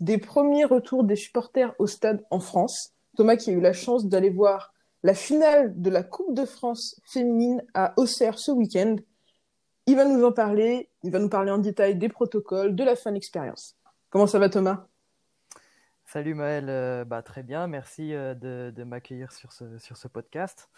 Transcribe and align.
des 0.00 0.18
premiers 0.18 0.64
retours 0.64 1.04
des 1.04 1.16
supporters 1.16 1.74
au 1.78 1.86
stade 1.86 2.24
en 2.30 2.40
France. 2.40 2.92
Thomas 3.16 3.36
qui 3.36 3.50
a 3.50 3.52
eu 3.52 3.60
la 3.60 3.72
chance 3.72 4.06
d'aller 4.06 4.30
voir 4.30 4.72
la 5.02 5.14
finale 5.14 5.80
de 5.80 5.90
la 5.90 6.02
Coupe 6.02 6.34
de 6.34 6.44
France 6.44 7.00
féminine 7.04 7.62
à 7.74 7.92
Auxerre 7.96 8.38
ce 8.38 8.50
week-end. 8.50 8.96
Il 9.86 9.96
va 9.96 10.04
nous 10.04 10.24
en 10.24 10.32
parler, 10.32 10.90
il 11.02 11.10
va 11.10 11.18
nous 11.18 11.28
parler 11.28 11.50
en 11.50 11.58
détail 11.58 11.96
des 11.96 12.08
protocoles, 12.08 12.74
de 12.74 12.84
la 12.84 12.94
fan 12.94 13.16
expérience. 13.16 13.76
Comment 14.10 14.26
ça 14.26 14.38
va 14.38 14.48
Thomas? 14.48 14.86
Salut 16.04 16.34
Maël, 16.34 16.66
euh, 16.68 17.04
bah, 17.04 17.22
très 17.22 17.42
bien, 17.42 17.66
merci 17.66 18.14
euh, 18.14 18.34
de, 18.34 18.84
m'accueillir 18.84 19.32
sur 19.32 19.52
ce, 19.52 19.78
sur 19.78 19.96
ce 19.96 20.08
podcast. 20.08 20.68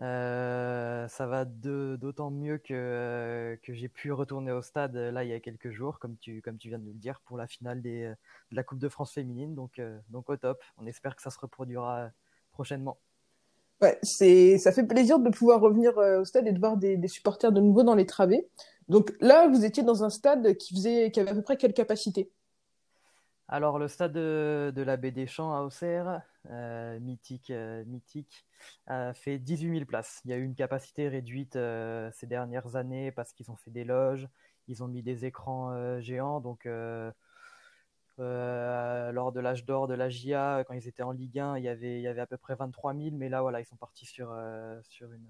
Euh, 0.00 1.06
ça 1.06 1.26
va 1.26 1.44
d'autant 1.44 2.30
mieux 2.30 2.58
que, 2.58 3.56
que 3.62 3.72
j'ai 3.72 3.88
pu 3.88 4.10
retourner 4.10 4.50
au 4.50 4.60
stade 4.60 4.96
là 4.96 5.22
il 5.22 5.30
y 5.30 5.32
a 5.32 5.38
quelques 5.38 5.70
jours, 5.70 6.00
comme 6.00 6.16
tu, 6.16 6.42
comme 6.42 6.58
tu 6.58 6.68
viens 6.68 6.78
de 6.78 6.84
nous 6.84 6.92
le 6.92 6.98
dire, 6.98 7.20
pour 7.24 7.36
la 7.36 7.46
finale 7.46 7.80
de 7.80 8.14
la 8.50 8.62
Coupe 8.64 8.80
de 8.80 8.88
France 8.88 9.12
féminine. 9.12 9.54
Donc, 9.54 9.80
donc 10.10 10.28
au 10.30 10.36
top, 10.36 10.62
on 10.78 10.86
espère 10.86 11.14
que 11.14 11.22
ça 11.22 11.30
se 11.30 11.38
reproduira 11.38 12.10
prochainement. 12.50 12.98
Ouais, 13.80 13.98
c'est, 14.02 14.58
ça 14.58 14.72
fait 14.72 14.84
plaisir 14.84 15.18
de 15.18 15.30
pouvoir 15.30 15.60
revenir 15.60 15.96
au 15.96 16.24
stade 16.24 16.46
et 16.46 16.52
de 16.52 16.58
voir 16.58 16.76
des, 16.76 16.96
des, 16.96 17.08
supporters 17.08 17.52
de 17.52 17.60
nouveau 17.60 17.82
dans 17.82 17.94
les 17.94 18.06
travées. 18.06 18.48
Donc 18.88 19.12
là, 19.20 19.48
vous 19.48 19.64
étiez 19.64 19.82
dans 19.82 20.04
un 20.04 20.10
stade 20.10 20.56
qui, 20.56 20.74
faisait, 20.74 21.10
qui 21.10 21.20
avait 21.20 21.30
à 21.30 21.34
peu 21.34 21.42
près 21.42 21.56
quelle 21.56 21.74
capacité? 21.74 22.30
Alors, 23.48 23.78
le 23.78 23.88
stade 23.88 24.12
de, 24.12 24.72
la 24.74 24.96
baie 24.96 25.10
des 25.10 25.26
Champs 25.26 25.54
à 25.54 25.60
Auxerre, 25.62 26.22
euh, 26.50 26.98
mythique, 27.00 27.50
euh, 27.50 27.84
mythique, 27.84 28.46
a 28.86 29.12
fait 29.12 29.38
18 29.38 29.70
000 29.70 29.84
places. 29.84 30.22
Il 30.24 30.30
y 30.30 30.34
a 30.34 30.36
eu 30.36 30.44
une 30.44 30.54
capacité 30.54 31.08
réduite 31.08 31.56
euh, 31.56 32.10
ces 32.12 32.26
dernières 32.26 32.76
années 32.76 33.12
parce 33.12 33.34
qu'ils 33.34 33.50
ont 33.50 33.56
fait 33.56 33.70
des 33.70 33.84
loges, 33.84 34.28
ils 34.68 34.82
ont 34.82 34.88
mis 34.88 35.02
des 35.02 35.26
écrans 35.26 36.00
géants. 36.00 36.40
Donc, 36.40 36.64
lors 36.64 37.12
de 39.32 39.40
l'âge 39.40 39.66
d'or 39.66 39.88
de 39.88 39.94
la 39.94 40.08
GIA, 40.08 40.64
quand 40.66 40.72
ils 40.72 40.88
étaient 40.88 41.02
en 41.02 41.12
Ligue 41.12 41.38
1, 41.38 41.58
il 41.58 41.64
y 41.64 41.68
avait, 41.68 41.98
il 41.98 42.02
y 42.02 42.08
avait 42.08 42.22
à 42.22 42.26
peu 42.26 42.38
près 42.38 42.54
23 42.54 42.94
000. 42.94 43.10
Mais 43.12 43.28
là, 43.28 43.42
voilà, 43.42 43.60
ils 43.60 43.66
sont 43.66 43.76
partis 43.76 44.06
sur, 44.06 44.34
sur 44.84 45.12
une, 45.12 45.28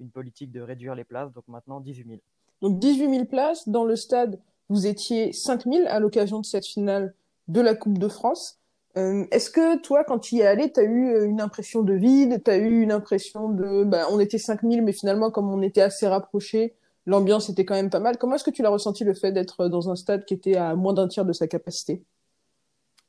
une 0.00 0.10
politique 0.10 0.50
de 0.50 0.60
réduire 0.60 0.96
les 0.96 1.04
places. 1.04 1.32
Donc, 1.32 1.46
maintenant, 1.46 1.78
18 1.78 2.04
000. 2.04 2.18
Donc, 2.62 2.80
18 2.80 3.10
000 3.10 3.24
places. 3.26 3.68
Dans 3.68 3.84
le 3.84 3.94
stade, 3.94 4.40
vous 4.68 4.88
étiez 4.88 5.32
5 5.32 5.62
000 5.62 5.86
à 5.86 6.00
l'occasion 6.00 6.40
de 6.40 6.46
cette 6.46 6.66
finale 6.66 7.14
de 7.48 7.60
la 7.60 7.74
Coupe 7.74 7.98
de 7.98 8.08
France. 8.08 8.58
Euh, 8.96 9.26
est-ce 9.32 9.50
que 9.50 9.80
toi, 9.80 10.04
quand 10.04 10.20
tu 10.20 10.36
y 10.36 10.40
es 10.40 10.46
allé, 10.46 10.72
tu 10.72 10.80
as 10.80 10.84
eu 10.84 11.08
euh, 11.08 11.26
une 11.26 11.40
impression 11.40 11.82
de 11.82 11.94
vide 11.94 12.42
Tu 12.44 12.50
as 12.50 12.58
eu 12.58 12.80
une 12.80 12.92
impression 12.92 13.48
de... 13.48 13.84
Bah, 13.84 14.06
on 14.10 14.20
était 14.20 14.38
5000, 14.38 14.82
mais 14.82 14.92
finalement, 14.92 15.30
comme 15.30 15.52
on 15.52 15.62
était 15.62 15.80
assez 15.80 16.06
rapprochés, 16.06 16.76
l'ambiance 17.06 17.48
était 17.48 17.64
quand 17.64 17.74
même 17.74 17.90
pas 17.90 17.98
mal. 17.98 18.18
Comment 18.18 18.36
est-ce 18.36 18.44
que 18.44 18.50
tu 18.50 18.62
l'as 18.62 18.70
ressenti 18.70 19.04
le 19.04 19.14
fait 19.14 19.32
d'être 19.32 19.68
dans 19.68 19.90
un 19.90 19.96
stade 19.96 20.24
qui 20.24 20.34
était 20.34 20.56
à 20.56 20.76
moins 20.76 20.92
d'un 20.92 21.08
tiers 21.08 21.24
de 21.24 21.32
sa 21.32 21.48
capacité? 21.48 22.04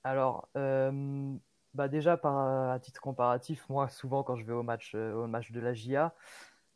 Alors, 0.04 0.48
euh, 0.58 1.34
bah 1.76 1.88
déjà, 1.88 2.18
par, 2.18 2.72
à 2.72 2.80
titre 2.80 3.02
comparatif, 3.02 3.66
moi, 3.70 3.88
souvent, 3.90 4.24
quand 4.24 4.38
je 4.38 4.46
vais 4.46 4.54
au 4.54 4.64
match, 4.64 4.96
au 4.96 5.28
match 5.28 5.52
de 5.52 5.60
la 5.60 5.74
GIA, 5.74 6.14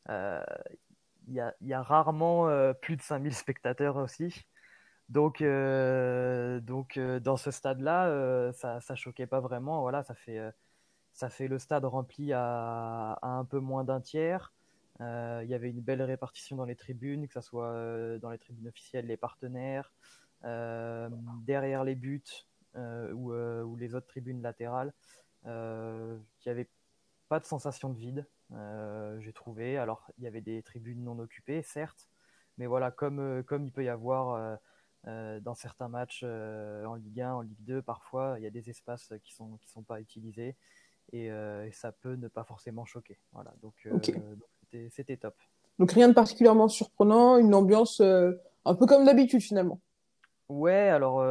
il 0.08 1.34
y 1.34 1.40
a, 1.40 1.54
y, 1.62 1.74
a, 1.74 1.82
rarement 1.82 2.48
plus 2.82 2.96
de 2.96 3.02
5000 3.02 3.34
spectateurs 3.34 3.98
aussi. 3.98 4.46
Donc, 5.10 5.42
euh, 5.42 6.60
donc 6.60 6.98
euh, 6.98 7.20
dans 7.20 7.36
ce 7.36 7.50
stade-là, 7.50 8.08
euh, 8.10 8.52
ça, 8.54 8.80
ça 8.80 8.96
choquait 8.96 9.26
pas 9.26 9.40
vraiment. 9.40 9.82
Voilà, 9.82 10.04
ça 10.04 10.14
fait, 10.14 10.40
ça 11.14 11.30
fait 11.30 11.48
le 11.48 11.60
stade 11.60 11.86
rempli 11.86 12.32
à, 12.34 13.18
un 13.22 13.46
peu 13.46 13.60
moins 13.60 13.84
d'un 13.84 14.02
tiers. 14.02 14.54
Il 15.02 15.48
y 15.48 15.54
avait 15.54 15.70
une 15.70 15.82
belle 15.82 16.02
répartition 16.02 16.58
dans 16.58 16.66
les 16.66 16.76
tribunes, 16.76 17.28
que 17.28 17.34
ce 17.34 17.42
soit 17.42 18.20
dans 18.20 18.30
les 18.30 18.38
tribunes 18.38 18.68
officielles, 18.68 19.08
les 19.08 19.18
partenaires, 19.18 19.94
derrière 20.44 21.84
les 21.86 21.96
buts 21.96 22.22
ou, 22.76 23.76
les 23.78 23.96
autres 23.96 24.08
tribunes 24.08 24.42
latérales. 24.42 24.94
il 25.46 26.20
n'y 26.46 26.52
avait 26.52 26.70
pas 27.30 27.40
de 27.40 27.46
sensation 27.46 27.90
de 27.90 27.98
vide, 27.98 28.28
j'ai 29.20 29.34
trouvé. 29.34 29.78
Alors, 29.78 30.12
il 30.18 30.26
y 30.26 30.28
avait 30.28 30.42
des 30.42 30.62
tribunes 30.64 31.02
non 31.04 31.18
occupées, 31.20 31.64
certes, 31.64 32.10
mais 32.58 32.66
voilà, 32.68 32.92
comme, 32.92 33.42
comme 33.44 33.64
il 33.64 33.72
peut 33.72 33.86
y 33.86 33.90
avoir 33.90 34.60
euh, 35.08 35.40
dans 35.40 35.56
certains 35.56 35.88
matchs 35.88 36.22
euh, 36.24 36.84
en 36.86 36.96
Ligue 36.96 37.22
1, 37.22 37.34
en 37.34 37.42
Ligue 37.42 37.64
2, 37.64 37.82
parfois, 37.82 38.36
il 38.38 38.44
y 38.44 38.48
a 38.48 38.50
des 38.50 38.70
espaces 38.70 39.14
qui 39.24 39.34
sont 39.34 39.58
qui 39.62 39.70
sont 39.70 39.82
pas 39.82 40.02
utilisés 40.02 40.56
et, 41.14 41.32
euh, 41.32 41.72
ça 41.72 41.92
peut 41.92 42.16
ne 42.16 42.28
pas 42.28 42.44
forcément 42.44 42.86
choquer. 42.86 43.18
Voilà, 43.32 43.54
donc 43.62 43.88
c'était 44.90 45.18
top. 45.18 45.36
Donc 45.80 45.94
rien 45.94 46.10
de 46.10 46.14
particulièrement 46.14 46.68
surprenant, 46.68 47.38
une 47.38 47.56
ambiance 47.56 48.02
un 48.02 48.76
peu 48.76 48.86
comme 48.86 49.06
d'habitude 49.06 49.42
finalement. 49.42 49.80
Ouais, 50.50 50.90
alors 50.90 51.24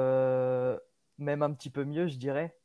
même 1.19 1.43
un 1.43 1.53
petit 1.53 1.71
peu 1.71 1.85
mieux, 1.85 2.09
je 2.09 2.17
dirais, 2.17 2.56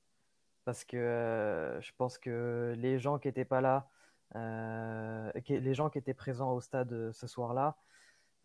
parce 0.63 0.85
que 0.85 1.77
je 1.81 1.91
pense 1.97 2.17
que 2.17 2.73
les 2.77 2.97
gens 2.97 3.19
qui 3.19 3.27
étaient 3.27 3.45
pas 3.45 3.59
là, 3.59 3.89
les 5.49 5.73
gens 5.73 5.89
qui 5.89 5.97
étaient 5.97 6.13
présents 6.13 6.53
au 6.53 6.61
stade 6.61 7.11
ce 7.11 7.27
soir-là, 7.27 7.75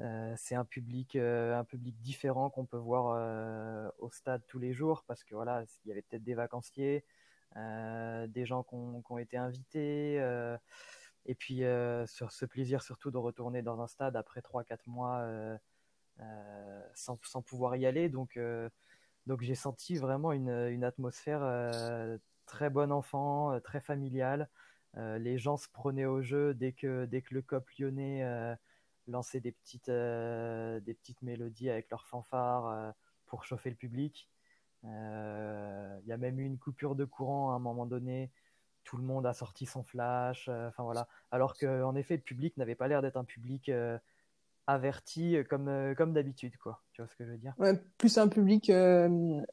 euh, 0.01 0.33
c'est 0.37 0.55
un 0.55 0.65
public, 0.65 1.17
euh, 1.17 1.59
un 1.59 1.65
public 1.65 2.01
différent 2.01 2.51
qu'on 2.51 2.65
peut 2.67 2.77
voir 2.77 3.17
euh, 3.17 3.91
au 3.99 4.11
stade 4.11 4.43
tous 4.47 4.61
les 4.61 4.73
jours 4.73 5.03
parce 5.09 5.25
que 5.25 5.35
voilà, 5.35 5.65
il 5.85 5.89
y 5.89 5.93
avait 5.93 6.03
peut-être 6.03 6.23
des 6.23 6.35
vacanciers, 6.35 7.05
des 7.57 8.47
gens 8.47 8.63
qui 8.63 8.75
ont, 8.75 9.19
été 9.19 9.37
invités, 9.37 10.17
et 11.27 11.35
puis 11.35 11.63
sur 12.07 12.31
ce 12.31 12.45
plaisir 12.45 12.83
surtout 12.83 13.11
de 13.11 13.17
retourner 13.17 13.63
dans 13.63 13.81
un 13.81 13.89
stade 13.89 14.15
après 14.17 14.41
3-4 14.41 14.79
mois 14.87 15.27
sans, 16.95 17.19
sans, 17.25 17.43
pouvoir 17.43 17.75
y 17.77 17.87
aller. 17.87 18.09
Donc, 18.09 18.39
donc 19.27 19.43
j'ai 19.43 19.57
senti 19.57 19.97
vraiment 19.97 20.33
une, 20.33 20.51
une 20.51 20.85
atmosphère 20.85 21.41
très 22.47 22.71
bon 22.71 22.93
enfant, 22.93 23.59
très 23.61 23.81
familiale. 23.81 24.49
les 24.95 25.39
gens 25.39 25.57
se 25.57 25.69
prenaient 25.69 26.07
au 26.07 26.23
jeu 26.23 26.55
dès 26.55 26.73
que, 26.73 27.07
dès 27.07 27.23
que 27.23 27.35
le 27.35 27.43
COP 27.43 27.69
lyonnais 27.79 28.57
lancer 29.09 29.41
des 29.41 29.53
petites, 29.53 29.89
euh, 29.89 30.81
des 30.81 30.95
petites 30.95 31.23
mélodies 31.23 31.71
avec 31.71 31.91
leurs 31.91 32.07
fanfares 32.07 32.69
euh, 32.69 32.91
pour 33.27 33.45
chauffer 33.45 33.71
le 33.71 33.77
public. 33.77 34.29
Euh, 34.85 35.99
il 36.05 36.09
y 36.09 36.13
a 36.13 36.17
même 36.17 36.39
eu 36.39 36.45
une 36.45 36.59
coupure 36.59 36.95
de 36.95 37.05
courant 37.05 37.53
à 37.53 37.55
un 37.55 37.59
moment 37.59 37.87
donné. 37.87 38.31
Tout 38.85 38.97
le 38.97 39.03
monde 39.03 39.27
a 39.27 39.35
sorti 39.35 39.67
son 39.67 39.83
flash. 39.83 40.49
Voilà. 40.79 41.09
Alors 41.31 41.57
qu'en 41.59 41.95
effet, 41.95 42.17
le 42.17 42.23
public 42.23 42.57
n'avait 42.57 42.75
pas 42.75 42.89
l'air 42.89 43.03
d'être 43.03 43.19
un 43.19 43.25
public 43.25 43.71
averti 44.67 45.37
comme, 45.51 45.95
comme 45.95 46.15
d'habitude, 46.15 46.57
quoi. 46.57 46.81
Tu 46.93 47.03
vois 47.03 47.09
ce 47.09 47.15
que 47.15 47.27
je 47.27 47.33
veux 47.33 47.37
dire? 47.37 47.55
Plus 47.99 48.17
un 48.17 48.29
public 48.29 48.73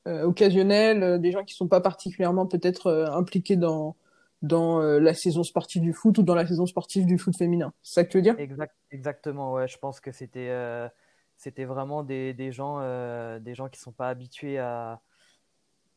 occasionnel, 0.06 1.20
des 1.20 1.32
gens 1.34 1.44
qui 1.44 1.54
sont 1.54 1.68
pas 1.68 1.82
particulièrement 1.82 2.46
peut-être 2.46 3.10
impliqués 3.12 3.58
dans, 3.58 3.98
dans 4.46 4.82
euh, 4.82 5.00
la 5.00 5.14
saison 5.14 5.44
sportive 5.44 5.82
du 5.82 5.94
foot 5.94 6.18
ou 6.18 6.24
dans 6.24 6.36
la 6.36 6.46
saison 6.46 6.66
sportive 6.66 7.06
du 7.06 7.18
foot 7.18 7.36
féminin. 7.36 7.74
C'est 7.82 7.96
ça 7.96 8.06
que 8.06 8.12
tu 8.12 8.18
veux 8.18 8.22
dire? 8.22 8.40
Exact, 8.40 8.76
Exactement, 8.92 9.54
ouais. 9.54 9.68
Je 9.68 9.78
pense 9.78 10.00
que 10.00 10.12
c'était 10.12 10.50
euh, 10.50 10.88
c'était 11.36 11.66
vraiment 11.66 12.04
des, 12.04 12.34
des 12.34 12.52
gens, 12.52 12.78
euh, 12.80 13.40
des 13.40 13.56
gens 13.56 13.70
qui 13.70 13.80
sont 13.80 13.92
pas 13.92 14.10
habitués 14.10 14.60
à, 14.60 15.02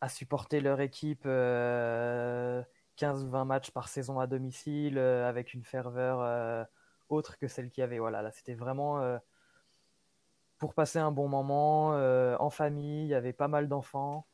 à 0.00 0.08
supporter 0.08 0.60
leur 0.60 0.80
équipe 0.80 1.26
15-20 1.26 3.44
matchs 3.44 3.70
par 3.70 3.88
saison 3.88 4.18
à 4.18 4.26
domicile 4.26 4.98
avec 4.98 5.54
une 5.54 5.64
ferveur 5.64 6.66
autre 7.08 7.38
que 7.38 7.48
celle 7.48 7.70
qu'il 7.70 7.82
y 7.82 7.84
avait. 7.84 7.98
Voilà, 7.98 8.22
là, 8.22 8.30
c'était 8.32 8.54
vraiment 8.54 9.18
pour 10.58 10.74
passer 10.74 10.98
un 10.98 11.12
bon 11.12 11.28
moment 11.28 11.90
en 11.90 12.50
famille. 12.50 13.04
Il 13.04 13.08
y 13.08 13.14
avait 13.14 13.32
pas 13.32 13.48
mal 13.48 13.68
d'enfants. 13.68 14.26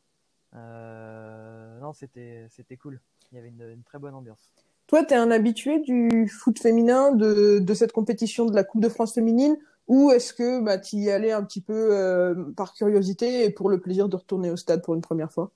non, 0.52 1.92
c'était 1.92 2.46
c'était 2.48 2.76
cool 2.76 3.00
il 3.34 3.38
y 3.38 3.62
avait 3.62 3.74
une, 3.74 3.82
très 3.82 3.98
bonne 3.98 4.14
ambiance. 4.14 4.50
Toi, 4.86 5.04
tu 5.04 5.14
es 5.14 5.16
un 5.16 5.30
habitué 5.30 5.80
du 5.80 6.28
foot 6.28 6.58
féminin, 6.58 7.12
de, 7.12 7.58
de, 7.58 7.74
cette 7.74 7.92
compétition 7.92 8.46
de 8.46 8.54
la 8.54 8.64
Coupe 8.64 8.82
de 8.82 8.88
France 8.88 9.14
féminine, 9.14 9.56
ou 9.88 10.10
est-ce 10.10 10.32
que 10.32 10.62
bah, 10.62 10.78
tu 10.78 10.96
y 10.96 11.10
allais 11.10 11.32
un 11.32 11.42
petit 11.42 11.60
peu 11.60 11.94
euh, 11.94 12.52
par 12.56 12.74
curiosité 12.74 13.44
et 13.44 13.50
pour 13.50 13.68
le 13.70 13.80
plaisir 13.80 14.08
de 14.08 14.16
retourner 14.16 14.50
au 14.50 14.56
stade 14.56 14.82
pour 14.82 14.94
une 14.94 15.00
première 15.00 15.32
fois? 15.32 15.50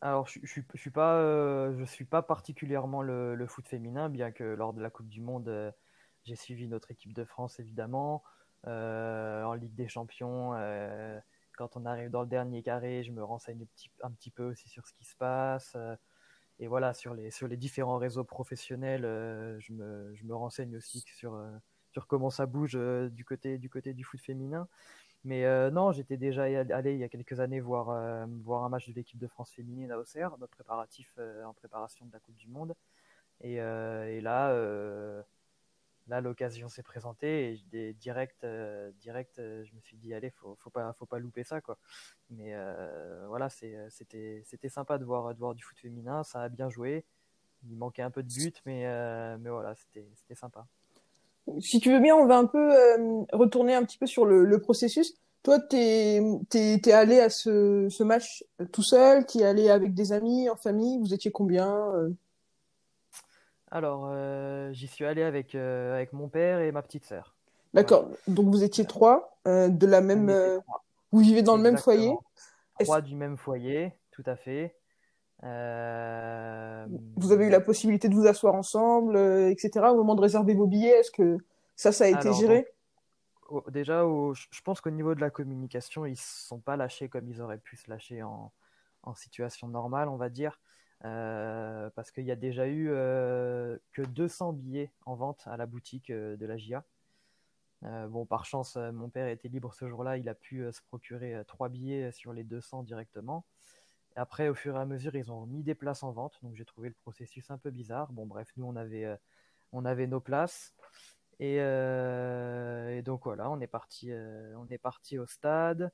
Alors, 0.00 0.26
je, 0.26 0.40
je, 0.42 0.60
je, 0.74 0.80
suis 0.80 0.90
pas, 0.90 1.16
euh, 1.16 1.76
je 1.78 1.84
suis 1.84 2.04
pas 2.04 2.22
particulièrement 2.22 3.02
le, 3.02 3.34
le, 3.34 3.46
foot 3.46 3.68
féminin, 3.68 4.08
bien 4.08 4.32
que 4.32 4.44
lors 4.44 4.72
de 4.72 4.80
la 4.82 4.90
Coupe 4.90 5.08
du 5.08 5.20
Monde, 5.20 5.48
euh, 5.48 5.70
j'ai 6.24 6.36
suivi 6.36 6.66
notre 6.66 6.90
équipe 6.90 7.12
de 7.12 7.24
France 7.24 7.60
évidemment. 7.60 8.24
en 8.66 9.54
Ligue 9.54 9.74
des 9.74 9.88
Champions, 9.88 10.54
quand 11.56 11.76
on 11.76 11.86
arrive 11.86 12.10
dans 12.10 12.22
le 12.22 12.28
dernier 12.28 12.62
carré, 12.62 13.04
je 13.04 13.12
me 13.12 13.22
renseigne 13.22 13.62
un 13.62 13.66
petit, 13.76 13.90
un 14.02 14.10
petit 14.10 14.30
peu 14.30 14.44
aussi 14.44 14.68
sur 14.68 14.86
ce 14.86 14.92
qui 14.94 15.04
se 15.04 15.16
passe. 15.16 15.76
Et 16.60 16.68
voilà, 16.68 16.92
sur 16.94 17.14
les, 17.14 17.30
sur 17.30 17.48
les 17.48 17.56
différents 17.56 17.98
réseaux 17.98 18.24
professionnels, 18.24 19.02
je, 19.58 19.72
me, 19.72 20.14
je 20.14 20.24
me 20.24 20.34
renseigne 20.34 20.76
aussi 20.76 21.00
sur, 21.00 21.36
sur 21.90 22.06
comment 22.06 22.30
ça 22.30 22.46
bouge 22.46 22.78
du, 23.10 23.24
côté, 23.24 23.58
du 23.58 23.68
côté 23.68 23.94
du 23.94 24.04
foot 24.04 24.20
féminin. 24.20 24.68
Mais 25.24 25.44
non, 25.70 25.92
j'étais 25.92 26.16
déjà 26.16 26.44
allé 26.44 26.94
il 26.94 26.98
y 26.98 27.04
a 27.04 27.08
quelques 27.08 27.40
années 27.40 27.60
voir, 27.60 28.26
voir 28.44 28.64
un 28.64 28.68
match 28.68 28.88
de 28.88 28.94
l'équipe 28.94 29.18
de 29.18 29.26
France 29.26 29.52
féminine 29.52 29.90
à 29.90 29.98
Auxerre, 29.98 30.36
notre 30.38 30.52
préparatif 30.52 31.18
en 31.44 31.54
préparation 31.54 32.06
de 32.06 32.12
la 32.12 32.20
Coupe 32.20 32.36
du 32.36 32.48
Monde. 32.48 32.74
Et 33.42 33.56
là, 34.20 34.54
là 36.10 36.20
l'occasion 36.20 36.68
s'est 36.68 36.82
présentée 36.82 37.58
et 37.72 37.92
direct, 37.94 38.44
euh, 38.44 38.90
direct 39.00 39.38
euh, 39.38 39.64
je 39.64 39.74
me 39.74 39.80
suis 39.80 39.96
dit 39.96 40.12
allez 40.12 40.30
faut, 40.30 40.56
faut 40.58 40.68
pas 40.68 40.92
faut 40.92 41.06
pas 41.06 41.18
louper 41.18 41.44
ça 41.44 41.60
quoi. 41.60 41.78
Mais 42.30 42.52
euh, 42.52 43.24
voilà 43.28 43.48
c'était 43.48 44.42
c'était 44.44 44.68
sympa 44.68 44.98
de 44.98 45.04
voir 45.04 45.32
de 45.32 45.38
voir 45.38 45.54
du 45.54 45.62
foot 45.62 45.78
féminin 45.78 46.22
ça 46.24 46.42
a 46.42 46.48
bien 46.48 46.68
joué. 46.68 47.04
Il 47.68 47.76
manquait 47.76 48.02
un 48.02 48.10
peu 48.10 48.22
de 48.22 48.28
but 48.28 48.60
mais 48.66 48.84
voilà 49.38 49.74
c'était 49.76 50.06
c'était 50.16 50.34
sympa. 50.34 50.66
Si 51.60 51.80
tu 51.80 51.92
veux 51.92 52.00
bien 52.00 52.16
on 52.16 52.26
va 52.26 52.38
un 52.38 52.46
peu 52.46 52.74
retourner 53.32 53.74
un 53.74 53.84
petit 53.84 53.98
peu 53.98 54.06
sur 54.06 54.26
le, 54.26 54.58
processus. 54.60 55.14
Toi 55.42 55.60
t'es 55.60 56.20
es, 56.54 56.92
allé 56.92 57.20
à 57.20 57.30
ce, 57.30 57.88
ce 57.88 58.02
match 58.02 58.44
tout 58.72 58.82
seul 58.82 59.24
t'es 59.26 59.44
allé 59.44 59.70
avec 59.70 59.94
des 59.94 60.12
amis 60.12 60.50
en 60.50 60.56
famille? 60.56 60.98
Vous 60.98 61.14
étiez 61.14 61.30
combien 61.30 61.92
alors, 63.70 64.08
euh, 64.08 64.72
j'y 64.72 64.88
suis 64.88 65.04
allé 65.04 65.22
avec, 65.22 65.54
euh, 65.54 65.94
avec 65.94 66.12
mon 66.12 66.28
père 66.28 66.60
et 66.60 66.72
ma 66.72 66.82
petite 66.82 67.04
sœur. 67.04 67.36
D'accord. 67.72 68.08
Donc, 68.26 68.48
vous 68.48 68.64
étiez 68.64 68.84
trois 68.84 69.38
euh, 69.46 69.68
de 69.68 69.86
la 69.86 70.00
même. 70.00 70.32
Vous 71.12 71.20
vivez 71.20 71.42
dans 71.42 71.56
le 71.56 71.62
même 71.62 71.78
foyer? 71.78 72.12
Trois 72.80 73.00
du 73.00 73.14
même 73.14 73.36
foyer, 73.36 73.92
tout 74.10 74.24
à 74.26 74.36
fait. 74.36 74.74
Vous 75.42 77.32
avez 77.32 77.46
eu 77.46 77.50
la 77.50 77.60
possibilité 77.60 78.08
de 78.08 78.14
vous 78.14 78.26
asseoir 78.26 78.54
ensemble, 78.54 79.16
etc. 79.16 79.86
Au 79.90 79.96
moment 79.96 80.14
de 80.14 80.22
réserver 80.22 80.54
vos 80.54 80.66
billets, 80.66 80.98
est-ce 81.00 81.10
que 81.10 81.38
ça, 81.76 81.92
ça 81.92 82.04
a 82.04 82.08
été 82.08 82.32
géré? 82.32 82.66
Déjà, 83.68 84.02
je 84.02 84.60
pense 84.62 84.80
qu'au 84.80 84.90
niveau 84.90 85.14
de 85.14 85.20
la 85.20 85.30
communication, 85.30 86.06
ils 86.06 86.12
ne 86.12 86.16
se 86.16 86.46
sont 86.46 86.60
pas 86.60 86.76
lâchés 86.76 87.08
comme 87.08 87.28
ils 87.28 87.40
auraient 87.40 87.58
pu 87.58 87.76
se 87.76 87.90
lâcher 87.90 88.22
en, 88.22 88.52
en 89.02 89.14
situation 89.14 89.68
normale, 89.68 90.08
on 90.08 90.16
va 90.16 90.28
dire. 90.28 90.60
Euh, 91.04 91.79
parce 92.00 92.12
qu'il 92.12 92.24
y 92.24 92.30
a 92.30 92.36
déjà 92.36 92.66
eu 92.66 92.88
euh, 92.88 93.76
que 93.92 94.00
200 94.00 94.54
billets 94.54 94.90
en 95.04 95.16
vente 95.16 95.42
à 95.44 95.58
la 95.58 95.66
boutique 95.66 96.08
euh, 96.08 96.34
de 96.38 96.46
la 96.46 96.56
GIA. 96.56 96.82
bon, 97.82 98.24
par 98.24 98.46
chance, 98.46 98.76
mon 98.76 99.10
père 99.10 99.28
était 99.28 99.48
libre 99.48 99.74
ce 99.74 99.86
jour-là, 99.86 100.16
il 100.16 100.26
a 100.30 100.34
pu 100.34 100.64
se 100.72 100.80
procurer 100.80 101.42
trois 101.46 101.68
billets 101.68 102.10
sur 102.10 102.32
les 102.32 102.42
200 102.42 102.84
directement. 102.84 103.44
Après, 104.16 104.48
au 104.48 104.54
fur 104.54 104.76
et 104.76 104.78
à 104.78 104.86
mesure, 104.86 105.14
ils 105.14 105.30
ont 105.30 105.44
mis 105.44 105.62
des 105.62 105.74
places 105.74 106.02
en 106.02 106.10
vente, 106.10 106.38
donc 106.42 106.54
j'ai 106.56 106.64
trouvé 106.64 106.88
le 106.88 106.94
processus 106.94 107.50
un 107.50 107.58
peu 107.58 107.70
bizarre. 107.70 108.10
Bon, 108.12 108.24
bref, 108.24 108.50
nous, 108.56 108.64
on 108.64 108.76
avait, 109.84 110.06
nos 110.06 110.20
places. 110.20 110.72
Et, 111.38 111.56
et, 111.56 113.02
donc 113.02 113.24
voilà, 113.24 113.50
on 113.50 113.60
est 113.60 113.66
parti, 113.66 114.10
on 114.56 114.66
est 114.70 114.78
parti 114.78 115.18
au 115.18 115.26
stade. 115.26 115.92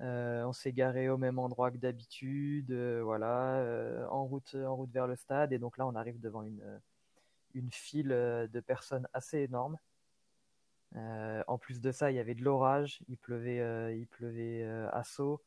Euh, 0.00 0.44
on 0.44 0.52
s'est 0.52 0.72
garé 0.72 1.08
au 1.08 1.16
même 1.16 1.38
endroit 1.38 1.70
que 1.70 1.76
d'habitude, 1.76 2.70
euh, 2.70 3.02
voilà, 3.02 3.56
euh, 3.56 4.06
en 4.10 4.24
route, 4.24 4.54
en 4.54 4.76
route 4.76 4.90
vers 4.92 5.06
le 5.06 5.16
stade. 5.16 5.52
Et 5.52 5.58
donc 5.58 5.76
là, 5.78 5.86
on 5.86 5.94
arrive 5.94 6.20
devant 6.20 6.42
une, 6.42 6.80
une 7.54 7.70
file 7.72 8.08
de 8.08 8.60
personnes 8.60 9.08
assez 9.12 9.38
énorme. 9.40 9.78
en 10.94 11.58
plus 11.58 11.80
de 11.80 11.92
ça, 11.92 12.10
il 12.10 12.16
y 12.16 12.20
avait 12.20 12.34
de 12.34 12.44
l'orage, 12.44 13.00
il 13.08 13.18
pleuvait, 13.18 13.96
il 13.98 14.06
pleuvait 14.06 14.64
à 14.92 15.02
saut. 15.04 15.42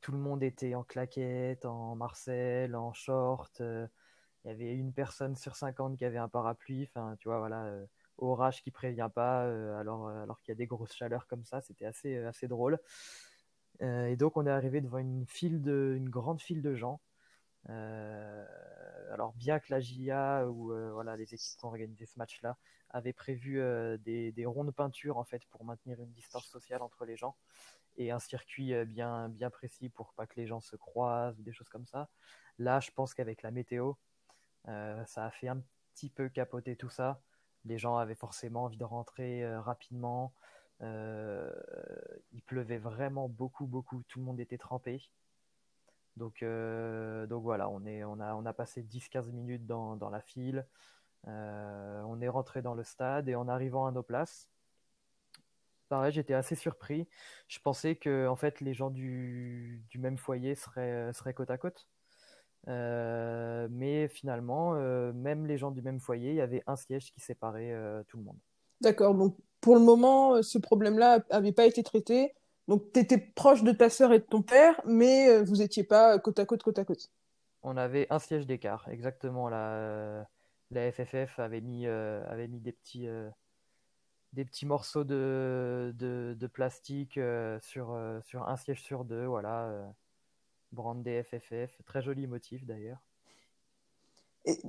Tout 0.00 0.12
le 0.12 0.18
monde 0.18 0.42
était 0.42 0.74
en 0.74 0.84
claquette, 0.84 1.64
en 1.66 1.96
Marcel, 1.96 2.76
en 2.76 2.92
short. 2.92 3.60
il 3.60 4.48
y 4.48 4.50
avait 4.50 4.74
une 4.74 4.92
personne 4.92 5.36
sur 5.36 5.56
50 5.56 5.96
qui 5.98 6.04
avait 6.04 6.18
un 6.18 6.28
parapluie. 6.28 6.84
Enfin, 6.84 7.16
tu 7.18 7.28
vois, 7.28 7.38
voilà, 7.38 7.70
orage 8.18 8.62
qui 8.62 8.70
prévient 8.70 9.10
pas, 9.14 9.42
alors, 9.78 10.08
alors 10.08 10.40
qu'il 10.40 10.52
y 10.52 10.56
a 10.56 10.56
des 10.56 10.66
grosses 10.66 10.94
chaleurs 10.94 11.26
comme 11.26 11.44
ça, 11.44 11.60
c'était 11.60 11.86
assez, 11.86 12.16
assez 12.18 12.48
drôle. 12.48 12.78
Euh, 13.82 14.06
et 14.06 14.16
donc 14.16 14.36
on 14.36 14.46
est 14.46 14.50
arrivé 14.50 14.80
devant 14.80 14.98
une, 14.98 15.26
file 15.26 15.62
de, 15.62 15.94
une 15.96 16.08
grande 16.08 16.40
file 16.40 16.62
de 16.62 16.74
gens. 16.74 17.00
Euh, 17.68 18.46
alors 19.12 19.32
bien 19.34 19.58
que 19.58 19.66
la 19.70 19.80
GIA 19.80 20.46
ou 20.48 20.72
euh, 20.72 20.92
voilà 20.92 21.16
les 21.16 21.34
équipes 21.34 21.58
qui 21.58 21.64
ont 21.64 21.68
organisé 21.68 22.06
ce 22.06 22.16
match-là 22.18 22.56
avaient 22.90 23.12
prévu 23.12 23.60
des, 24.04 24.30
des, 24.30 24.46
ronds 24.46 24.64
de 24.64 24.70
peinture 24.70 25.18
en 25.18 25.24
fait 25.24 25.44
pour 25.46 25.64
maintenir 25.64 26.00
une 26.00 26.12
distance 26.12 26.46
sociale 26.46 26.82
entre 26.82 27.04
les 27.04 27.16
gens 27.16 27.34
et 27.96 28.12
un 28.12 28.20
circuit 28.20 28.72
bien 28.86 29.28
bien 29.28 29.50
précis 29.50 29.88
pour 29.88 30.14
pas 30.14 30.26
que 30.26 30.36
les 30.36 30.46
gens 30.46 30.60
se 30.60 30.76
croisent 30.76 31.38
ou 31.38 31.42
des 31.42 31.52
choses 31.52 31.68
comme 31.68 31.86
ça. 31.86 32.08
Là, 32.58 32.78
je 32.80 32.90
pense 32.92 33.12
qu'avec 33.12 33.42
la 33.42 33.50
météo, 33.50 33.94
ça 34.64 35.26
a 35.26 35.30
fait 35.30 35.48
un 35.48 35.60
petit 35.94 36.10
peu 36.10 36.28
capoter 36.28 36.76
tout 36.76 36.88
ça. 36.88 37.20
Les 37.64 37.78
gens 37.78 37.96
avaient 37.96 38.14
forcément 38.14 38.64
envie 38.64 38.78
de 38.78 38.84
rentrer 38.84 39.44
rapidement. 39.58 40.32
Euh, 40.82 41.50
il 42.32 42.42
pleuvait 42.42 42.78
vraiment 42.78 43.28
beaucoup, 43.28 43.66
beaucoup. 43.66 44.02
Tout 44.08 44.18
le 44.18 44.24
monde 44.24 44.40
était 44.40 44.58
trempé. 44.58 45.02
Donc, 46.16 46.42
euh, 46.42 47.26
donc 47.26 47.42
voilà, 47.42 47.68
on, 47.68 47.84
est, 47.84 48.04
on, 48.04 48.20
a, 48.20 48.34
on 48.34 48.46
a 48.46 48.52
passé 48.52 48.82
10-15 48.82 49.32
minutes 49.32 49.66
dans, 49.66 49.96
dans, 49.96 50.10
la 50.10 50.20
file. 50.20 50.66
Euh, 51.28 52.02
on 52.06 52.20
est 52.20 52.28
rentré 52.28 52.62
dans 52.62 52.74
le 52.74 52.84
stade 52.84 53.28
et 53.28 53.34
en 53.34 53.48
arrivant 53.48 53.86
à 53.86 53.90
nos 53.90 54.02
places, 54.02 54.48
pareil, 55.88 56.12
j'étais 56.12 56.34
assez 56.34 56.54
surpris. 56.54 57.06
Je 57.48 57.58
pensais 57.58 57.96
que 57.96 58.26
en 58.28 58.36
fait, 58.36 58.60
les 58.60 58.74
gens 58.74 58.90
du, 58.90 59.82
du 59.90 59.98
même 59.98 60.16
foyer 60.16 60.54
seraient, 60.54 61.12
seraient 61.12 61.34
côte 61.34 61.50
à 61.50 61.58
côte. 61.58 61.86
mais 62.66 64.08
finalement, 64.08 64.72
même 65.12 65.46
les 65.46 65.58
gens 65.58 65.70
du 65.70 65.82
même 65.82 66.00
foyer, 66.00 66.30
il 66.30 66.36
y 66.36 66.40
avait 66.40 66.62
un 66.66 66.76
siège 66.76 67.12
qui 67.12 67.20
séparait 67.20 67.74
tout 68.08 68.16
le 68.16 68.24
monde. 68.24 68.38
D'accord, 68.80 69.14
donc 69.14 69.36
pour 69.60 69.74
le 69.74 69.80
moment, 69.80 70.34
euh, 70.34 70.42
ce 70.42 70.58
problème-là 70.58 71.20
n'avait 71.30 71.52
pas 71.52 71.66
été 71.66 71.82
traité. 71.82 72.34
Donc, 72.68 72.92
tu 72.92 73.00
étais 73.00 73.18
proche 73.18 73.62
de 73.62 73.72
ta 73.72 73.90
sœur 73.90 74.12
et 74.12 74.18
de 74.18 74.24
ton 74.24 74.42
père, 74.42 74.80
mais 74.84 75.28
euh, 75.28 75.42
vous 75.42 75.56
n'étiez 75.56 75.84
pas 75.84 76.18
côte 76.18 76.38
à 76.38 76.46
côte, 76.46 76.62
côte 76.62 76.78
à 76.78 76.84
côte. 76.84 77.10
On 77.62 77.76
avait 77.76 78.06
un 78.10 78.18
siège 78.18 78.46
d'écart, 78.46 78.88
exactement. 78.88 79.48
La, 79.48 80.28
la 80.70 80.92
FFF 80.92 81.38
avait 81.38 81.60
mis, 81.60 81.86
euh, 81.86 82.24
avait 82.28 82.48
mis 82.48 82.60
des, 82.60 82.72
petits, 82.72 83.08
des 84.32 84.44
petits 84.44 84.66
morceaux 84.66 85.04
de, 85.04 85.92
de, 85.96 86.46
plastique 86.46 87.18
sur, 87.60 87.98
sur 88.22 88.48
un 88.48 88.56
siège 88.56 88.82
sur 88.82 89.04
deux. 89.04 89.26
Voilà, 89.26 89.92
brandé 90.70 91.24
FFF. 91.24 91.82
Très 91.86 92.02
joli 92.02 92.28
motif 92.28 92.64
d'ailleurs. 92.64 93.00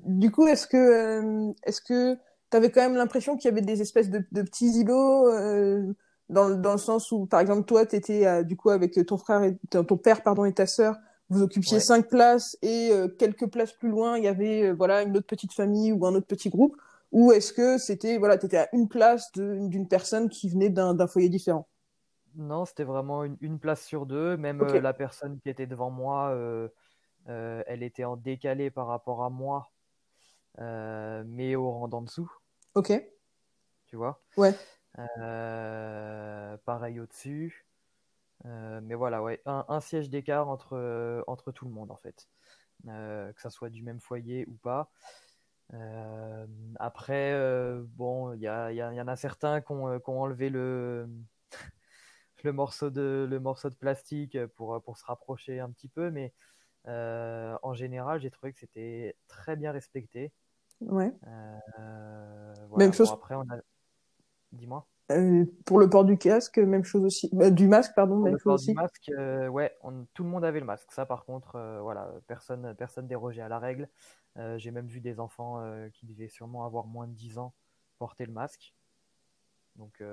du 0.06 0.32
coup, 0.32 0.48
est-ce 0.48 0.66
que, 0.66 1.54
est-ce 1.64 1.82
que 1.82 2.18
t'avais 2.50 2.72
quand 2.72 2.82
même 2.82 2.96
l'impression 2.96 3.36
qu'il 3.36 3.50
y 3.50 3.52
avait 3.52 3.62
des 3.62 3.82
espèces 3.82 4.10
de, 4.10 4.20
petits 4.32 4.80
îlots 4.80 5.30
euh, 5.30 5.94
dans, 6.30 6.50
dans, 6.50 6.74
le 6.74 6.78
sens 6.78 7.12
où, 7.12 7.26
par 7.26 7.40
exemple, 7.40 7.66
toi, 7.66 7.86
tu 7.86 7.96
étais 7.96 8.26
euh, 8.26 8.44
du 8.44 8.56
coup 8.56 8.70
avec 8.70 8.94
ton 9.06 9.18
frère 9.18 9.44
et 9.44 9.58
ton 9.70 9.98
père 9.98 10.24
pardon 10.24 10.46
et 10.46 10.54
ta 10.54 10.66
sœur, 10.66 10.96
vous 11.30 11.42
occupiez 11.42 11.80
cinq 11.80 12.08
places 12.08 12.58
et 12.62 12.90
euh, 12.92 13.08
quelques 13.08 13.48
places 13.48 13.74
plus 13.74 13.90
loin, 13.90 14.18
il 14.18 14.24
y 14.24 14.28
avait 14.28 14.72
voilà 14.72 15.04
une 15.04 15.16
autre 15.18 15.28
petite 15.28 15.54
famille 15.54 15.92
ou 15.92 16.06
un 16.06 16.16
autre 16.16 16.28
petit 16.28 16.50
groupe. 16.50 16.76
Ou 17.14 17.32
est-ce 17.32 17.54
que 17.54 17.78
c'était 17.78 18.18
voilà, 18.18 18.38
t'étais 18.38 18.58
à 18.58 18.70
une 18.74 18.90
place 18.90 19.32
d'une 19.34 19.88
personne 19.88 20.30
qui 20.30 20.50
venait 20.50 20.70
d'un 20.70 21.08
foyer 21.08 21.30
différent? 21.30 21.68
Non, 22.36 22.66
c'était 22.66 22.84
vraiment 22.84 23.24
une, 23.24 23.38
une, 23.42 23.60
place 23.60 23.84
sur 23.84 24.06
deux. 24.06 24.36
Même 24.38 24.62
la 24.62 24.94
personne 24.94 25.40
qui 25.40 25.50
était 25.50 25.68
devant 25.68 25.90
moi, 25.90 26.38
elle 27.28 27.84
était 27.84 28.04
en 28.04 28.18
décalé 28.18 28.70
par 28.70 28.88
rapport 28.88 29.24
à 29.24 29.30
moi 29.30 29.70
euh, 30.60 31.24
mais 31.28 31.56
au 31.56 31.72
rang 31.72 31.88
d'en 31.88 32.02
dessous. 32.02 32.32
Ok. 32.74 32.92
Tu 33.88 33.96
vois? 33.96 34.22
Ouais. 34.38 34.56
Euh, 35.20 36.58
pareil 36.66 37.00
au-dessus. 37.00 37.66
Euh, 38.46 38.80
mais 38.84 38.96
voilà, 38.96 39.22
ouais, 39.22 39.42
un, 39.46 39.80
siège 39.80 40.10
d'écart 40.10 40.48
entre, 40.48 41.24
entre 41.28 41.52
tout 41.52 41.66
le 41.66 41.72
monde 41.72 41.92
en 41.92 41.98
fait. 41.98 42.28
que 42.86 43.42
ça 43.42 43.50
soit 43.50 43.70
du 43.70 43.84
même 43.84 44.00
foyer 44.00 44.46
ou 44.48 44.56
pas. 44.56 44.92
après, 46.80 47.34
bon, 47.96 48.34
il 48.34 48.40
y, 48.40 48.46
y, 48.46 48.78
y, 48.78 49.02
en 49.02 49.08
a 49.08 49.16
certains 49.16 49.62
qui 49.62 49.72
ont, 49.72 50.00
qui 50.00 50.10
ont 50.10 50.22
enlevé 50.22 50.50
le, 50.50 51.10
le, 52.44 52.54
morceau 52.54 52.90
de, 52.90 53.28
le 53.30 53.40
morceau 53.40 53.70
de 53.70 53.76
plastique 53.76 54.38
pour, 54.56 54.82
pour 54.84 54.98
se 54.98 55.06
rapprocher 55.06 55.60
un 55.60 55.72
petit 55.72 55.90
peu, 55.90 56.10
mais 56.12 56.34
en 56.86 57.74
général, 57.74 58.20
j'ai 58.22 58.32
trouvé 58.32 58.54
que 58.54 58.60
c'était 58.60 59.16
très 59.28 59.56
bien 59.56 59.72
respecté. 59.72 60.32
Ouais. 60.82 61.14
Euh, 61.28 62.54
même 62.78 62.94
chose. 62.94 63.12
après, 63.12 63.36
on 63.36 63.42
a... 63.42 63.58
Dis-moi. 64.52 64.86
Euh, 65.12 65.46
pour 65.66 65.80
le 65.80 65.90
port 65.90 66.04
du 66.04 66.18
casque, 66.18 66.58
même 66.58 66.84
chose 66.84 67.04
aussi. 67.04 67.30
Bah, 67.32 67.50
du 67.50 67.68
masque, 67.68 67.94
pardon, 67.96 68.18
même 68.18 68.34
le 68.34 68.40
chose 68.40 68.44
port 68.44 68.54
aussi. 68.56 68.72
Du 68.72 68.76
masque, 68.76 69.10
euh, 69.18 69.48
ouais, 69.48 69.76
tout 70.14 70.24
le 70.24 70.30
monde 70.30 70.44
avait 70.44 70.60
le 70.60 70.66
masque. 70.66 70.92
Ça, 70.92 71.06
par 71.06 71.26
contre, 71.26 71.58
voilà, 71.82 72.12
personne, 72.28 72.76
personne 72.76 73.08
dérogeait 73.08 73.42
à 73.42 73.50
la 73.50 73.60
règle. 73.60 73.90
J'ai 74.58 74.70
même 74.70 74.88
vu 74.88 75.00
des 75.00 75.20
enfants 75.20 75.64
qui 75.94 76.06
devaient 76.06 76.28
sûrement 76.28 76.66
avoir 76.66 76.86
moins 76.86 77.08
de 77.08 77.14
10 77.14 77.40
ans 77.40 77.54
porter 77.98 78.26
le 78.26 78.34
masque. 78.34 78.76
Donc, 79.78 80.04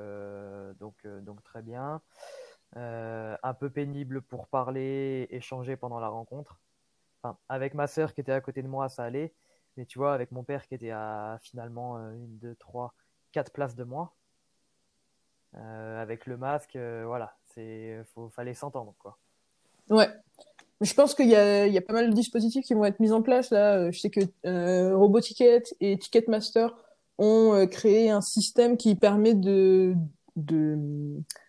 donc, 0.78 1.06
donc 1.22 1.42
très 1.42 1.60
bien. 1.60 2.00
un 2.74 3.54
peu 3.58 3.68
pénible 3.68 4.22
pour 4.22 4.46
parler, 4.46 5.26
échanger 5.30 5.76
pendant 5.76 6.00
la 6.00 6.08
rencontre. 6.08 6.58
enfin, 7.20 7.36
avec 7.48 7.74
ma 7.74 7.86
sœur 7.86 8.14
qui 8.14 8.20
était 8.20 8.32
à 8.32 8.40
côté 8.40 8.62
de 8.62 8.68
moi, 8.68 8.88
ça 8.88 9.04
allait. 9.04 9.34
Mais 9.76 9.86
tu 9.86 9.98
vois, 9.98 10.14
avec 10.14 10.30
mon 10.32 10.44
père 10.44 10.66
qui 10.66 10.74
était 10.74 10.90
à 10.90 11.38
finalement 11.42 11.98
une, 12.12 12.38
deux, 12.38 12.54
trois, 12.56 12.94
quatre 13.32 13.52
places 13.52 13.74
de 13.74 13.84
moi, 13.84 14.14
avec 15.52 16.26
le 16.26 16.36
masque, 16.36 16.76
voilà, 16.76 17.36
c'est, 17.54 18.02
faut, 18.14 18.28
fallait 18.28 18.54
s'entendre 18.54 18.94
quoi. 18.98 19.18
Ouais. 19.90 20.08
Je 20.80 20.92
pense 20.94 21.14
qu'il 21.14 21.28
y 21.28 21.36
a, 21.36 21.66
il 21.66 21.72
y 21.72 21.78
a 21.78 21.82
pas 21.82 21.92
mal 21.92 22.10
de 22.10 22.14
dispositifs 22.14 22.64
qui 22.66 22.74
vont 22.74 22.84
être 22.84 23.00
mis 23.00 23.12
en 23.12 23.22
place 23.22 23.50
là. 23.50 23.90
Je 23.90 23.98
sais 23.98 24.10
que 24.10 24.20
euh, 24.44 24.96
Roboticket 24.96 25.62
et 25.80 25.98
Ticketmaster 25.98 26.74
ont 27.18 27.66
créé 27.70 28.10
un 28.10 28.20
système 28.20 28.76
qui 28.76 28.96
permet 28.96 29.34
de, 29.34 29.94
de 30.36 30.76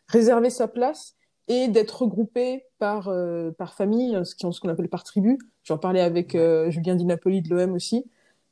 réserver 0.07 0.49
sa 0.49 0.67
place 0.67 1.15
et 1.47 1.67
d'être 1.67 2.03
regroupé 2.03 2.65
par 2.79 3.07
euh, 3.07 3.51
par 3.51 3.73
famille, 3.73 4.19
ce 4.23 4.35
qu'on 4.35 4.69
appelle 4.69 4.89
par 4.89 5.03
tribu. 5.03 5.37
J'en 5.63 5.77
parlais 5.77 6.01
avec 6.01 6.35
euh, 6.35 6.69
Julien 6.69 6.95
Di 6.95 7.05
Napoli 7.05 7.41
de 7.41 7.49
l'OM 7.49 7.73
aussi. 7.73 8.05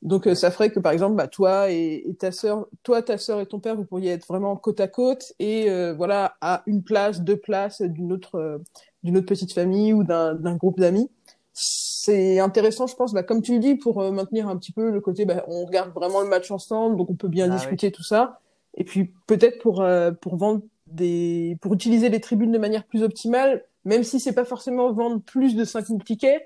Donc 0.04 0.28
euh, 0.28 0.36
ça 0.36 0.52
ferait 0.52 0.70
que 0.70 0.80
par 0.80 0.92
exemple, 0.92 1.16
bah, 1.16 1.28
toi 1.28 1.72
et, 1.72 2.06
ta 2.20 2.32
sœur, 2.32 2.68
toi, 2.84 3.02
ta 3.02 3.18
sœur 3.18 3.40
et 3.40 3.46
ton 3.46 3.60
père, 3.60 3.76
vous 3.76 3.86
pourriez 3.86 4.12
être 4.12 4.28
vraiment 4.28 4.56
côte 4.56 4.80
à 4.80 4.88
côte 4.88 5.34
et 5.40 5.68
voilà 5.94 6.36
à 6.42 6.62
une 6.68 6.84
place, 6.84 7.22
deux 7.22 7.38
places 7.38 7.82
d'une 7.82 8.12
autre 8.12 8.62
d'une 9.04 9.18
autre 9.18 9.26
petite 9.26 9.54
famille 9.54 9.94
ou 9.94 10.04
d'un 10.04 10.56
groupe 10.56 10.80
d'amis. 10.80 11.10
C'est 11.54 12.40
intéressant, 12.40 12.88
je 12.88 12.96
pense, 12.96 13.14
bah, 13.14 13.24
comme 13.24 13.42
tu 13.42 13.54
le 13.54 13.60
dis, 13.60 13.76
pour 13.76 14.02
maintenir 14.12 14.50
un 14.50 14.58
petit 14.58 14.72
peu 14.72 14.90
le 14.90 15.00
côté, 15.00 15.26
bah, 15.26 15.46
on 15.48 15.66
regarde 15.66 15.94
vraiment 15.94 16.22
le 16.22 16.28
match 16.28 16.52
ensemble, 16.52 16.98
donc 16.98 17.10
on 17.10 17.16
peut 17.16 17.28
bien 17.28 17.50
ah 17.50 17.56
discuter 17.56 17.92
tout 17.92 18.04
ça. 18.04 18.40
Et 18.76 18.84
puis 18.84 19.14
peut-être 19.28 19.60
pour 19.60 19.86
pour 20.22 20.36
vendre 20.36 20.62
des, 20.88 21.58
pour 21.62 21.74
utiliser 21.74 22.10
les 22.10 22.20
tribunes 22.20 22.52
de 22.52 22.58
manière 22.58 22.84
plus 22.84 23.04
optimale, 23.04 23.64
même 23.86 24.04
si 24.04 24.20
c'est 24.20 24.34
pas 24.34 24.46
forcément 24.46 24.92
vendre 24.92 25.22
plus 25.22 25.56
de 25.56 25.64
5000 25.64 26.04
tickets, 26.04 26.44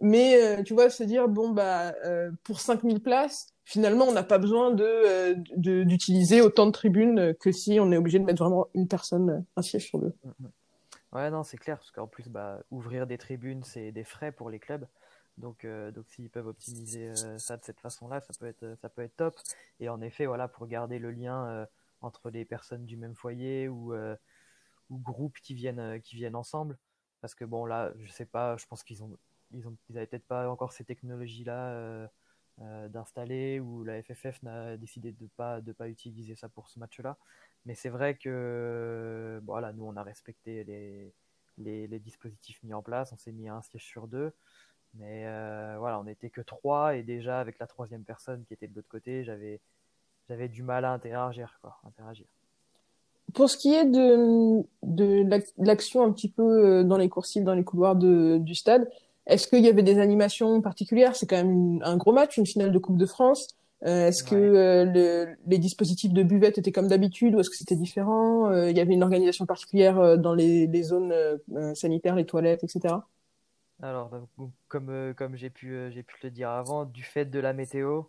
mais 0.00 0.42
euh, 0.42 0.62
tu 0.62 0.74
vois, 0.74 0.90
se 0.90 1.04
dire, 1.04 1.28
bon, 1.28 1.50
bah, 1.50 1.94
euh, 2.04 2.30
pour 2.44 2.60
5000 2.60 3.00
places, 3.00 3.54
finalement, 3.64 4.06
on 4.06 4.12
n'a 4.12 4.22
pas 4.22 4.38
besoin 4.38 4.72
de, 4.72 4.84
euh, 4.84 5.34
d'utiliser 5.56 6.40
autant 6.40 6.66
de 6.66 6.72
tribunes 6.72 7.34
que 7.34 7.52
si 7.52 7.78
on 7.80 7.92
est 7.92 7.96
obligé 7.96 8.18
de 8.18 8.24
mettre 8.24 8.42
vraiment 8.42 8.68
une 8.74 8.88
personne, 8.88 9.44
un 9.56 9.62
siège 9.62 9.86
sur 9.86 9.98
deux. 9.98 10.14
Mm, 10.24 10.30
mm. 10.40 10.50
Ouais, 11.12 11.30
non, 11.30 11.42
c'est 11.42 11.58
clair, 11.58 11.76
parce 11.78 11.90
qu'en 11.90 12.06
plus, 12.06 12.28
bah, 12.28 12.60
ouvrir 12.70 13.06
des 13.06 13.18
tribunes, 13.18 13.64
c'est 13.64 13.90
des 13.90 14.04
frais 14.04 14.30
pour 14.30 14.48
les 14.48 14.60
clubs. 14.60 14.86
Donc, 15.38 15.66
donc 15.94 16.04
s'ils 16.08 16.28
peuvent 16.28 16.46
optimiser 16.46 17.12
ça 17.38 17.56
de 17.56 17.64
cette 17.64 17.80
façon-là, 17.80 18.20
ça 18.20 18.32
peut 18.38 18.46
être, 18.46 18.76
ça 18.80 18.88
peut 18.90 19.02
être 19.02 19.16
top. 19.16 19.34
Et 19.80 19.88
en 19.88 20.02
effet, 20.02 20.26
voilà, 20.26 20.48
pour 20.48 20.66
garder 20.66 20.98
le 20.98 21.10
lien 21.10 21.66
entre 22.02 22.30
les 22.30 22.44
personnes 22.44 22.84
du 22.86 22.96
même 22.96 23.14
foyer 23.14 23.68
ou, 23.68 23.92
euh, 23.94 24.16
ou 24.88 24.98
groupes 24.98 25.38
qui 25.42 25.54
viennent, 25.54 25.78
euh, 25.78 25.98
qui 25.98 26.16
viennent 26.16 26.36
ensemble. 26.36 26.78
Parce 27.20 27.34
que 27.34 27.44
bon, 27.44 27.66
là, 27.66 27.92
je 27.98 28.10
sais 28.10 28.24
pas, 28.24 28.56
je 28.56 28.66
pense 28.66 28.82
qu'ils 28.82 29.02
ont, 29.02 29.16
ils 29.52 29.66
ont, 29.66 29.76
ils 29.88 29.96
avaient 29.96 30.06
peut-être 30.06 30.26
pas 30.26 30.48
encore 30.50 30.72
ces 30.72 30.84
technologies-là 30.84 31.72
euh, 32.62 32.88
d'installer 32.88 33.60
ou 33.60 33.84
la 33.84 34.02
FFF 34.02 34.42
n'a 34.42 34.76
décidé 34.76 35.12
de 35.12 35.26
pas, 35.36 35.60
de 35.60 35.72
pas 35.72 35.88
utiliser 35.88 36.34
ça 36.34 36.48
pour 36.48 36.68
ce 36.68 36.78
match-là. 36.78 37.16
Mais 37.66 37.74
c'est 37.74 37.88
vrai 37.88 38.16
que, 38.16 39.40
voilà, 39.44 39.72
nous, 39.72 39.84
on 39.84 39.96
a 39.96 40.02
respecté 40.02 40.64
les, 40.64 41.12
les, 41.58 41.98
dispositifs 41.98 42.62
mis 42.62 42.74
en 42.74 42.82
place. 42.82 43.12
On 43.12 43.16
s'est 43.18 43.32
mis 43.32 43.48
à 43.48 43.54
un 43.54 43.62
siège 43.62 43.84
sur 43.84 44.08
deux. 44.08 44.32
Mais 44.94 45.22
voilà, 45.78 46.00
on 46.00 46.04
n'était 46.04 46.30
que 46.30 46.40
trois 46.40 46.96
et 46.96 47.02
déjà 47.02 47.40
avec 47.40 47.58
la 47.58 47.66
troisième 47.66 48.04
personne 48.04 48.44
qui 48.44 48.54
était 48.54 48.66
de 48.68 48.74
l'autre 48.74 48.88
côté, 48.88 49.24
j'avais 49.24 49.60
j'avais 50.30 50.48
du 50.48 50.62
mal 50.62 50.84
à 50.84 50.92
interagir, 50.92 51.58
quoi, 51.60 51.76
interagir. 51.84 52.26
Pour 53.34 53.50
ce 53.50 53.56
qui 53.56 53.74
est 53.74 53.84
de, 53.84 54.62
de 54.84 55.28
l'action 55.58 56.04
un 56.04 56.12
petit 56.12 56.30
peu 56.30 56.42
euh, 56.42 56.84
dans 56.84 56.96
les 56.96 57.08
coursives, 57.08 57.42
dans 57.42 57.54
les 57.54 57.64
couloirs 57.64 57.96
du 57.96 58.54
stade, 58.54 58.88
est-ce 59.26 59.46
qu'il 59.48 59.64
y 59.64 59.68
avait 59.68 59.82
des 59.82 59.98
animations 59.98 60.60
particulières? 60.60 61.16
C'est 61.16 61.26
quand 61.26 61.36
même 61.36 61.80
un 61.82 61.96
gros 61.96 62.12
match, 62.12 62.36
une 62.36 62.46
finale 62.46 62.72
de 62.72 62.78
Coupe 62.78 62.96
de 62.96 63.06
France. 63.06 63.48
Euh, 63.86 64.08
est-ce 64.08 64.22
que 64.22 64.34
euh, 64.34 64.84
le, 64.84 65.36
les 65.46 65.58
dispositifs 65.58 66.12
de 66.12 66.22
buvette 66.22 66.58
étaient 66.58 66.72
comme 66.72 66.88
d'habitude 66.88 67.34
ou 67.34 67.40
est-ce 67.40 67.48
que 67.48 67.56
c'était 67.56 67.76
différent? 67.76 68.52
Il 68.52 68.76
y 68.76 68.80
avait 68.80 68.94
une 68.94 69.02
organisation 69.02 69.46
particulière 69.46 70.18
dans 70.18 70.34
les, 70.34 70.66
les 70.66 70.82
zones 70.82 71.14
sanitaires, 71.74 72.14
les 72.14 72.26
toilettes, 72.26 72.64
etc. 72.64 72.96
Alors, 73.82 74.10
comme, 74.68 75.14
comme 75.16 75.36
j'ai 75.36 75.48
pu, 75.48 75.90
j'ai 75.90 76.02
pu 76.02 76.16
le 76.22 76.30
dire 76.30 76.50
avant, 76.50 76.84
du 76.84 77.02
fait 77.02 77.24
de 77.24 77.38
la 77.38 77.54
météo, 77.54 78.02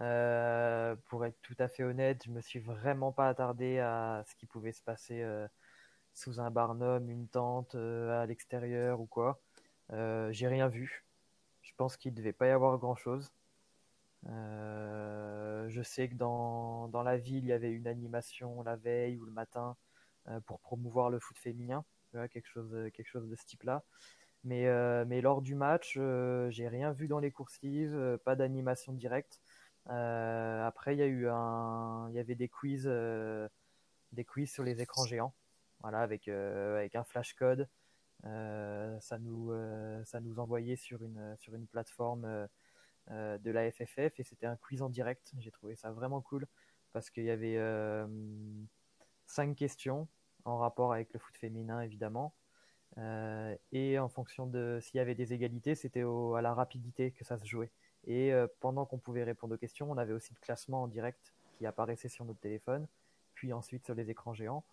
euh, 0.00 0.96
pour 1.06 1.24
être 1.24 1.40
tout 1.42 1.54
à 1.58 1.68
fait 1.68 1.84
honnête, 1.84 2.22
je 2.26 2.30
me 2.30 2.40
suis 2.40 2.58
vraiment 2.58 3.12
pas 3.12 3.28
attardé 3.28 3.78
à 3.78 4.24
ce 4.28 4.34
qui 4.34 4.46
pouvait 4.46 4.72
se 4.72 4.82
passer 4.82 5.22
euh, 5.22 5.46
sous 6.14 6.40
un 6.40 6.50
barnum, 6.50 7.08
une 7.10 7.28
tente, 7.28 7.74
euh, 7.76 8.22
à 8.22 8.26
l'extérieur 8.26 9.00
ou 9.00 9.06
quoi. 9.06 9.40
J'ai 9.90 10.48
rien 10.48 10.68
vu. 10.68 11.04
Je 11.62 11.72
pense 11.76 11.96
qu'il 11.96 12.14
devait 12.14 12.32
pas 12.32 12.46
y 12.46 12.50
avoir 12.50 12.78
grand 12.78 12.96
chose. 12.96 13.32
je 14.26 15.80
sais 15.82 16.08
que 16.08 16.14
dans, 16.14 16.88
dans, 16.88 17.02
la 17.02 17.16
ville, 17.16 17.44
il 17.44 17.48
y 17.48 17.52
avait 17.52 17.70
une 17.70 17.86
animation 17.86 18.62
la 18.62 18.76
veille 18.76 19.18
ou 19.18 19.24
le 19.24 19.32
matin 19.32 19.76
pour 20.46 20.60
promouvoir 20.60 21.10
le 21.10 21.18
foot 21.20 21.38
féminin, 21.38 21.84
quelque 22.12 22.46
chose, 22.46 22.90
quelque 22.92 23.08
chose 23.08 23.28
de 23.28 23.36
ce 23.36 23.44
type-là. 23.46 23.82
Mais, 24.44 24.66
mais 25.06 25.20
lors 25.20 25.42
du 25.42 25.54
match, 25.54 25.98
j'ai 26.50 26.68
rien 26.68 26.92
vu 26.92 27.08
dans 27.08 27.18
les 27.18 27.30
coursives, 27.30 28.18
pas 28.24 28.36
d'animation 28.36 28.92
directe. 28.92 29.40
Euh, 29.90 30.66
après, 30.66 30.94
il 30.94 30.98
y 30.98 31.02
a 31.02 31.06
eu 31.06 31.28
un, 31.28 32.08
il 32.10 32.16
y 32.16 32.18
avait 32.18 32.34
des 32.34 32.48
quiz, 32.48 32.84
euh, 32.86 33.48
des 34.12 34.24
quiz 34.24 34.50
sur 34.50 34.64
les 34.64 34.80
écrans 34.80 35.04
géants, 35.04 35.34
voilà, 35.82 36.00
avec 36.00 36.28
euh, 36.28 36.78
avec 36.78 36.94
un 36.96 37.04
flash 37.04 37.34
code. 37.34 37.68
Ça 38.24 39.18
nous 39.18 39.52
ça 40.04 40.20
nous 40.20 40.38
envoyait 40.38 40.76
sur 40.76 41.02
une 41.02 41.36
sur 41.36 41.54
une 41.54 41.66
plateforme 41.66 42.48
de 43.10 43.50
la 43.50 43.70
FFF 43.70 44.18
et 44.18 44.22
c'était 44.22 44.46
un 44.46 44.56
quiz 44.56 44.82
en 44.82 44.88
direct. 44.88 45.32
J'ai 45.38 45.50
trouvé 45.50 45.76
ça 45.76 45.90
vraiment 45.92 46.20
cool 46.20 46.46
parce 46.92 47.10
qu'il 47.10 47.24
y 47.24 47.30
avait 47.30 47.58
cinq 49.26 49.56
questions 49.56 50.08
en 50.44 50.58
rapport 50.58 50.92
avec 50.92 51.12
le 51.12 51.18
foot 51.18 51.36
féminin 51.36 51.80
évidemment. 51.80 52.34
et 53.72 53.98
en 53.98 54.08
fonction 54.08 54.46
de 54.46 54.78
s'il 54.80 54.96
y 54.98 55.00
avait 55.00 55.14
des 55.14 55.32
égalités, 55.34 55.74
c'était 55.74 56.02
à 56.02 56.40
la 56.40 56.54
rapidité 56.54 57.10
que 57.10 57.24
ça 57.24 57.38
se 57.38 57.46
jouait. 57.46 57.70
Et 58.06 58.32
euh, 58.32 58.46
pendant 58.60 58.84
qu'on 58.84 58.98
pouvait 58.98 59.24
répondre 59.24 59.54
aux 59.54 59.58
questions, 59.58 59.90
on 59.90 59.96
avait 59.96 60.12
aussi 60.12 60.32
le 60.34 60.40
classement 60.40 60.82
en 60.82 60.88
direct 60.88 61.34
qui 61.56 61.66
apparaissait 61.66 62.08
sur 62.08 62.24
notre 62.24 62.40
téléphone, 62.40 62.86
puis 63.34 63.52
ensuite 63.52 63.84
sur 63.84 63.94
les 63.94 64.10
écrans 64.10 64.34
géants. 64.34 64.64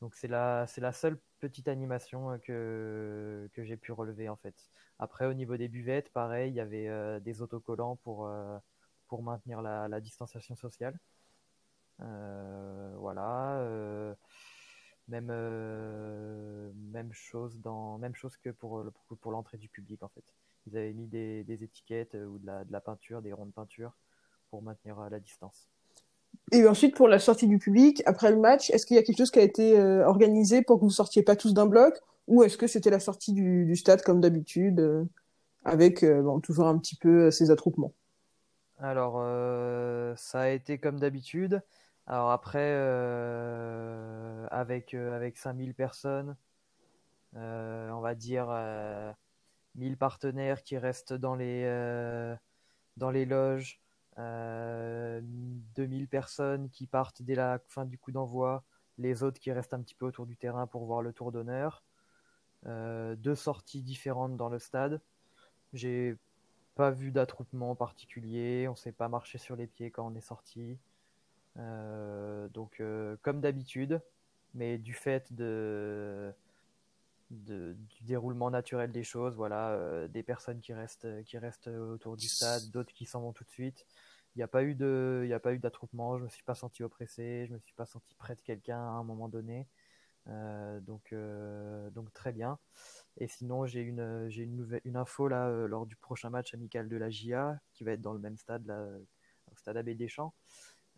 Donc 0.00 0.14
c'est 0.14 0.28
la, 0.28 0.66
c'est 0.66 0.80
la 0.80 0.92
seule 0.92 1.18
petite 1.40 1.68
animation 1.68 2.38
euh, 2.48 3.48
que, 3.52 3.64
j'ai 3.64 3.76
pu 3.76 3.92
relever 3.92 4.28
en 4.28 4.36
fait. 4.36 4.54
Après 4.98 5.26
au 5.26 5.34
niveau 5.34 5.56
des 5.56 5.68
buvettes, 5.68 6.12
pareil, 6.12 6.50
il 6.50 6.54
y 6.54 6.60
avait 6.60 6.88
euh, 6.88 7.20
des 7.20 7.42
autocollants 7.42 7.96
pour, 7.96 8.30
pour 9.08 9.22
maintenir 9.22 9.62
la, 9.62 9.88
la 9.88 10.00
distanciation 10.00 10.56
sociale. 10.56 10.98
voilà. 11.98 14.16
même, 15.08 15.30
chose 17.12 17.58
que 18.38 18.50
pour, 18.50 19.30
l'entrée 19.30 19.58
du 19.58 19.68
public 19.68 20.02
en 20.02 20.08
fait 20.08 20.24
ils 20.66 20.76
avaient 20.76 20.92
mis 20.92 21.06
des, 21.06 21.62
étiquettes 21.62 22.14
euh, 22.14 22.26
ou 22.26 22.38
de 22.38 22.46
la, 22.46 22.80
peinture, 22.80 23.22
des 23.22 23.32
ronds 23.32 23.46
de 23.46 23.52
peinture 23.52 23.92
pour 24.50 24.62
maintenir 24.62 24.98
euh, 24.98 25.08
la 25.08 25.20
distance. 25.20 25.68
Et 26.52 26.66
ensuite, 26.68 26.94
pour 26.94 27.08
la 27.08 27.18
sortie 27.18 27.48
du 27.48 27.58
public, 27.58 28.02
après 28.06 28.30
le 28.30 28.38
match, 28.38 28.70
est-ce 28.70 28.86
qu'il 28.86 28.96
y 28.96 29.00
a 29.00 29.02
quelque 29.02 29.18
chose 29.18 29.30
qui 29.30 29.40
a 29.40 29.42
été 29.42 29.78
euh, 29.78 30.06
organisé 30.06 30.62
pour 30.62 30.78
que 30.78 30.84
vous 30.84 30.90
sortiez 30.90 31.22
pas 31.22 31.36
tous 31.36 31.54
d'un 31.54 31.66
bloc? 31.66 31.98
Ou 32.28 32.42
est-ce 32.42 32.56
que 32.56 32.66
c'était 32.66 32.90
la 32.90 33.00
sortie 33.00 33.32
du, 33.32 33.74
stade 33.76 34.02
comme 34.02 34.20
d'habitude, 34.20 35.06
avec 35.64 36.04
bon, 36.04 36.40
toujours 36.40 36.66
un 36.66 36.76
petit 36.76 36.96
peu 36.96 37.30
ces 37.30 37.52
attroupements? 37.52 37.92
Alors, 38.80 39.22
ça 40.18 40.40
a 40.40 40.48
été 40.48 40.78
comme 40.78 40.98
d'habitude. 40.98 41.62
Alors 42.08 42.32
après, 42.32 42.74
avec, 44.50 44.94
avec 44.94 45.36
5000 45.36 45.72
personnes, 45.74 46.34
on 47.36 48.00
va 48.00 48.16
dire 48.16 48.48
1000 49.76 49.96
partenaires 49.96 50.62
qui 50.62 50.78
restent 50.78 51.12
dans 51.12 51.34
les, 51.34 51.62
euh, 51.64 52.34
dans 52.96 53.10
les 53.10 53.24
loges, 53.24 53.80
euh, 54.18 55.20
2000 55.74 56.08
personnes 56.08 56.70
qui 56.70 56.86
partent 56.86 57.22
dès 57.22 57.34
la 57.34 57.60
fin 57.68 57.84
du 57.84 57.98
coup 57.98 58.12
d'envoi, 58.12 58.64
les 58.98 59.22
autres 59.22 59.38
qui 59.38 59.52
restent 59.52 59.74
un 59.74 59.80
petit 59.80 59.94
peu 59.94 60.06
autour 60.06 60.26
du 60.26 60.36
terrain 60.36 60.66
pour 60.66 60.84
voir 60.84 61.02
le 61.02 61.12
tour 61.12 61.32
d'honneur. 61.32 61.82
Euh, 62.66 63.14
deux 63.16 63.34
sorties 63.34 63.82
différentes 63.82 64.36
dans 64.36 64.48
le 64.48 64.58
stade. 64.58 65.00
J'ai 65.72 66.16
pas 66.74 66.90
vu 66.90 67.10
d'attroupement 67.10 67.74
particulier, 67.74 68.68
on 68.68 68.74
s'est 68.74 68.92
pas 68.92 69.08
marché 69.08 69.38
sur 69.38 69.56
les 69.56 69.66
pieds 69.66 69.90
quand 69.90 70.06
on 70.06 70.14
est 70.14 70.20
sorti. 70.20 70.78
Euh, 71.58 72.48
donc 72.48 72.82
comme 73.22 73.40
d'habitude, 73.40 74.00
mais 74.54 74.78
du 74.78 74.94
fait 74.94 75.32
de 75.34 76.32
du 77.30 78.02
déroulement 78.02 78.50
naturel 78.50 78.92
des 78.92 79.04
choses. 79.04 79.36
Voilà, 79.36 79.70
euh, 79.70 80.08
des 80.08 80.22
personnes 80.22 80.60
qui 80.60 80.72
restent, 80.72 81.22
qui 81.24 81.38
restent 81.38 81.68
autour 81.68 82.16
du 82.16 82.28
stade, 82.28 82.70
d'autres 82.70 82.92
qui 82.92 83.06
s'en 83.06 83.20
vont 83.20 83.32
tout 83.32 83.44
de 83.44 83.50
suite. 83.50 83.86
Il 84.34 84.38
n'y 84.38 84.42
a 84.42 84.48
pas 84.48 84.62
eu 84.64 84.74
de, 84.74 85.22
il 85.24 85.32
a 85.32 85.40
pas 85.40 85.54
eu 85.54 85.58
d'attroupement. 85.58 86.18
Je 86.18 86.24
me 86.24 86.28
suis 86.28 86.44
pas 86.44 86.54
senti 86.54 86.82
oppressé. 86.82 87.46
Je 87.48 87.54
me 87.54 87.58
suis 87.60 87.74
pas 87.74 87.86
senti 87.86 88.14
près 88.14 88.34
de 88.34 88.40
quelqu'un 88.42 88.78
à 88.78 88.90
un 88.90 89.04
moment 89.04 89.28
donné. 89.28 89.66
Euh, 90.28 90.80
donc, 90.80 91.12
euh, 91.12 91.90
donc 91.90 92.12
très 92.12 92.32
bien. 92.32 92.58
Et 93.18 93.28
sinon, 93.28 93.66
j'ai 93.66 93.80
une, 93.80 94.28
j'ai 94.28 94.42
une, 94.42 94.56
nouvelle, 94.56 94.80
une 94.84 94.96
info 94.96 95.28
là, 95.28 95.48
lors 95.66 95.86
du 95.86 95.96
prochain 95.96 96.30
match 96.30 96.52
amical 96.54 96.88
de 96.88 96.96
la 96.96 97.10
GIA, 97.10 97.58
qui 97.72 97.84
va 97.84 97.92
être 97.92 98.02
dans 98.02 98.12
le 98.12 98.18
même 98.18 98.36
stade, 98.36 98.66
là, 98.66 98.86
au 99.52 99.56
stade 99.56 99.76
Abbé 99.76 99.94
Deschamps. 99.94 100.34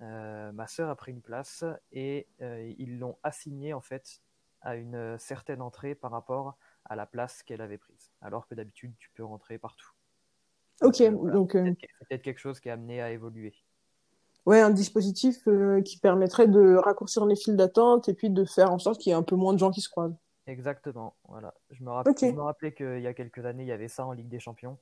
ma 0.00 0.66
sœur 0.66 0.90
a 0.90 0.96
pris 0.96 1.12
une 1.12 1.22
place 1.22 1.64
et 1.92 2.26
ils 2.40 2.98
l'ont 2.98 3.18
assignée 3.22 3.72
en 3.74 3.80
fait 3.80 4.20
à 4.62 4.76
une 4.76 5.16
certaine 5.18 5.62
entrée 5.62 5.94
par 5.94 6.10
rapport 6.10 6.56
à 6.84 6.96
la 6.96 7.06
place 7.06 7.42
qu'elle 7.42 7.60
avait 7.60 7.78
prise. 7.78 8.12
Alors 8.20 8.46
que 8.46 8.54
d'habitude, 8.54 8.94
tu 8.98 9.10
peux 9.14 9.24
rentrer 9.24 9.58
partout. 9.58 9.90
Ok, 10.82 11.02
donc. 11.02 11.52
Peut-être 11.52 12.22
quelque 12.22 12.38
chose 12.38 12.60
qui 12.60 12.68
est 12.68 12.72
amené 12.72 13.02
à 13.02 13.10
évoluer 13.10 13.54
ouais, 14.48 14.60
un 14.60 14.70
dispositif 14.70 15.46
euh, 15.46 15.82
qui 15.82 15.98
permettrait 15.98 16.48
de 16.48 16.76
raccourcir 16.76 17.26
les 17.26 17.36
files 17.36 17.56
d'attente 17.56 18.08
et 18.08 18.14
puis 18.14 18.30
de 18.30 18.44
faire 18.46 18.72
en 18.72 18.78
sorte 18.78 18.98
qu'il 18.98 19.10
y 19.10 19.12
ait 19.12 19.18
un 19.18 19.22
peu 19.22 19.36
moins 19.36 19.52
de 19.52 19.58
gens 19.58 19.70
qui 19.70 19.82
se 19.82 19.90
croisent. 19.90 20.16
Exactement, 20.46 21.14
voilà. 21.28 21.52
Je 21.70 21.84
me, 21.84 21.90
rappelle, 21.90 22.14
je 22.18 22.26
me 22.28 22.40
rappelais 22.40 22.72
qu'il 22.72 23.00
y 23.00 23.06
a 23.06 23.12
quelques 23.12 23.44
années, 23.44 23.64
il 23.64 23.68
y 23.68 23.72
avait 23.72 23.88
ça 23.88 24.06
en 24.06 24.12
Ligue 24.12 24.30
des 24.30 24.40
Champions. 24.40 24.78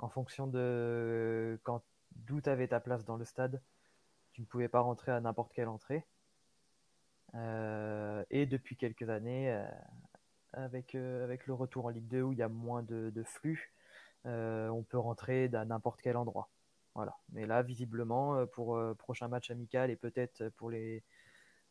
En 0.00 0.08
fonction 0.08 0.48
de 0.48 1.60
quand 1.62 1.82
d'où 2.16 2.40
tu 2.40 2.50
avais 2.50 2.66
ta 2.66 2.80
place 2.80 3.04
dans 3.04 3.16
le 3.16 3.24
stade, 3.24 3.62
tu 4.32 4.40
ne 4.40 4.46
pouvais 4.46 4.66
pas 4.66 4.80
rentrer 4.80 5.12
à 5.12 5.20
n'importe 5.20 5.52
quelle 5.52 5.68
entrée. 5.68 6.04
Euh, 7.34 8.24
et 8.30 8.46
depuis 8.46 8.76
quelques 8.76 9.08
années, 9.08 9.52
euh, 9.52 9.66
avec, 10.52 10.94
avec 10.94 11.46
le 11.46 11.54
retour 11.54 11.86
en 11.86 11.88
Ligue 11.88 12.08
2 12.08 12.22
où 12.22 12.32
il 12.32 12.38
y 12.38 12.42
a 12.42 12.48
moins 12.48 12.82
de, 12.82 13.22
flux, 13.24 13.72
on 14.24 14.84
peut 14.88 14.98
rentrer 14.98 15.50
à 15.52 15.64
n'importe 15.64 16.00
quel 16.00 16.16
endroit. 16.16 16.48
Voilà. 16.94 17.16
Mais 17.32 17.46
là, 17.46 17.62
visiblement, 17.62 18.36
euh, 18.36 18.46
pour 18.46 18.76
euh, 18.76 18.94
prochain 18.94 19.28
match 19.28 19.50
amical 19.50 19.90
et 19.90 19.96
peut-être 19.96 20.48
pour 20.56 20.70
les 20.70 21.02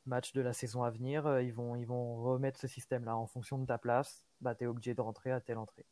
matchs 0.05 0.33
de 0.33 0.41
la 0.41 0.51
saison 0.51 0.83
à 0.83 0.89
venir, 0.89 1.25
euh, 1.25 1.41
ils 1.41 1.53
vont, 1.53 1.75
ils 1.75 1.85
vont 1.85 2.21
remettre 2.21 2.59
ce 2.59 2.67
système-là. 2.67 3.15
En 3.15 3.25
fonction 3.25 3.57
de 3.57 3.65
ta 3.65 3.77
place, 3.77 4.25
bah, 4.41 4.53
tu 4.53 4.65
es 4.65 4.67
obligé 4.67 4.93
de 4.93 5.01
rentrer 5.01 5.31
à 5.31 5.39
telle 5.39 5.57
entrée. 5.57 5.85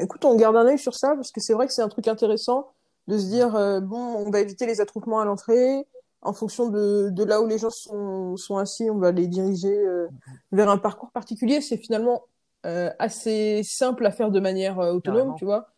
Écoute, 0.00 0.24
on 0.24 0.36
garde 0.36 0.56
un 0.56 0.66
œil 0.66 0.78
sur 0.78 0.94
ça 0.94 1.14
parce 1.14 1.30
que 1.30 1.40
c'est 1.40 1.54
vrai 1.54 1.66
que 1.66 1.72
c'est 1.72 1.82
un 1.82 1.88
truc 1.88 2.08
intéressant 2.08 2.72
de 3.06 3.18
se 3.18 3.26
dire 3.26 3.50
bon, 3.80 3.96
on 3.96 4.30
va 4.30 4.38
éviter 4.40 4.64
les 4.66 4.80
attroupements 4.80 5.18
à 5.18 5.24
l'entrée. 5.24 5.86
En 6.20 6.32
fonction 6.32 6.68
de, 6.68 7.10
de, 7.10 7.24
là 7.24 7.40
où 7.40 7.46
les 7.46 7.58
gens 7.58 7.70
sont, 7.70 8.36
sont 8.36 8.56
assis, 8.56 8.90
on 8.90 8.98
va 8.98 9.12
les 9.12 9.28
diriger 9.28 9.76
mm-hmm. 9.76 10.08
vers 10.52 10.68
un 10.68 10.78
parcours 10.78 11.10
particulier. 11.12 11.60
C'est 11.60 11.76
finalement 11.76 12.24
assez 12.64 13.62
simple 13.62 14.04
à 14.04 14.10
faire 14.10 14.30
de 14.30 14.40
manière 14.40 14.78
autonome, 14.78 15.34
tu 15.38 15.44
vois. 15.44 15.68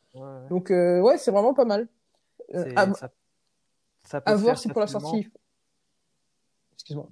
Donc, 0.49 0.71
ouais, 0.71 1.19
c'est 1.19 1.31
vraiment 1.31 1.55
pas 1.55 1.65
mal. 1.65 1.89
Euh, 2.55 2.73
à, 4.13 4.35
voir 4.35 4.59
si 4.59 4.69
pour 4.69 4.81
la 4.81 4.87
sortie. 4.87 5.31
Excuse-moi. 6.75 7.09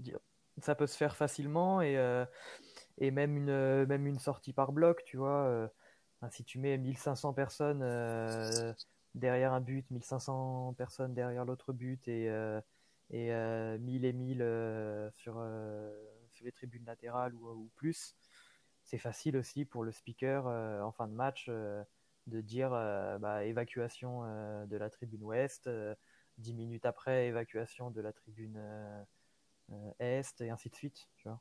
Ça 0.63 0.75
peut 0.75 0.87
se 0.87 0.97
faire 0.97 1.15
facilement 1.17 1.81
et, 1.81 1.97
euh, 1.97 2.25
et 2.99 3.11
même, 3.11 3.37
une, 3.37 3.87
même 3.87 4.07
une 4.07 4.19
sortie 4.19 4.53
par 4.53 4.73
bloc, 4.73 5.05
tu 5.05 5.17
vois. 5.17 5.45
Euh, 5.45 5.69
si 6.31 6.43
tu 6.45 6.59
mets 6.59 6.77
1500 6.77 7.33
personnes 7.33 7.81
derrière 9.15 9.53
un 9.53 9.61
but, 9.61 9.89
1500 9.91 10.75
personnes 10.77 11.15
derrière 11.15 11.45
l'autre 11.45 11.73
but 11.73 12.07
et, 12.09 12.29
et 13.11 13.31
1000 13.79 14.05
et 14.05 14.13
1000 14.13 14.39
sur, 15.17 15.35
sur 16.31 16.45
les 16.45 16.53
tribunes 16.53 16.85
latérales 16.85 17.35
ou, 17.35 17.49
ou 17.49 17.71
plus, 17.77 18.15
c'est 18.85 18.99
facile 18.99 19.37
aussi 19.37 19.65
pour 19.65 19.85
le 19.85 19.93
speaker 19.93 20.47
en 20.47 20.93
fin 20.93 21.09
de 21.09 21.15
match 21.15 21.51
de 22.29 22.41
dire 22.41 22.71
euh, 22.73 23.19
bah, 23.19 23.45
évacuation 23.45 24.21
euh, 24.25 24.67
de 24.67 24.77
la 24.77 24.91
tribune 24.91 25.23
ouest, 25.23 25.67
euh, 25.67 25.95
dix 26.37 26.55
minutes 26.55 26.87
après 26.87 27.27
évacuation 27.27 27.91
de 27.91 28.01
la 28.01 28.13
tribune 28.13 28.61
est, 29.99 30.41
et 30.41 30.51
ainsi 30.51 30.71
de 30.71 30.75
suite. 30.75 31.09
Tu 31.17 31.29
vois. 31.29 31.41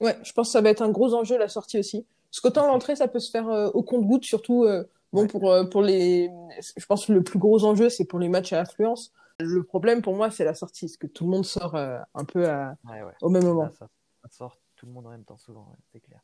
Ouais, 0.00 0.16
je 0.22 0.32
pense 0.32 0.48
que 0.48 0.52
ça 0.52 0.60
va 0.60 0.70
être 0.70 0.82
un 0.82 0.90
gros 0.90 1.14
enjeu 1.14 1.36
la 1.36 1.48
sortie 1.48 1.78
aussi. 1.78 2.06
Parce 2.30 2.40
qu'autant 2.40 2.66
l'entrée, 2.66 2.94
ça 2.94 3.08
peut 3.08 3.18
se 3.18 3.30
faire 3.30 3.48
au 3.74 3.82
compte-goutte, 3.82 4.24
surtout 4.24 4.66
bon 5.12 5.26
pour 5.26 5.52
pour 5.68 5.82
les. 5.82 6.30
Je 6.76 6.86
pense 6.86 7.06
que 7.06 7.12
le 7.12 7.24
plus 7.24 7.40
gros 7.40 7.64
enjeu, 7.64 7.88
c'est 7.88 8.04
pour 8.04 8.20
les 8.20 8.28
matchs 8.28 8.52
à 8.52 8.60
affluence. 8.60 9.12
Le 9.40 9.62
problème 9.62 10.02
pour 10.02 10.14
moi, 10.14 10.30
c'est 10.30 10.44
la 10.44 10.54
sortie, 10.54 10.86
parce 10.86 10.96
que 10.96 11.06
tout 11.06 11.24
le 11.24 11.30
monde 11.30 11.44
sort 11.44 11.74
un 11.74 12.24
peu 12.24 12.48
à... 12.48 12.76
au 13.22 13.28
même 13.28 13.44
moment. 13.44 13.70
ça, 13.70 13.88
sort 14.30 14.58
tout 14.76 14.86
le 14.86 14.92
monde 14.92 15.06
en 15.06 15.10
même 15.10 15.24
temps, 15.24 15.36
souvent, 15.36 15.76
c'est 15.92 16.00
clair. 16.00 16.20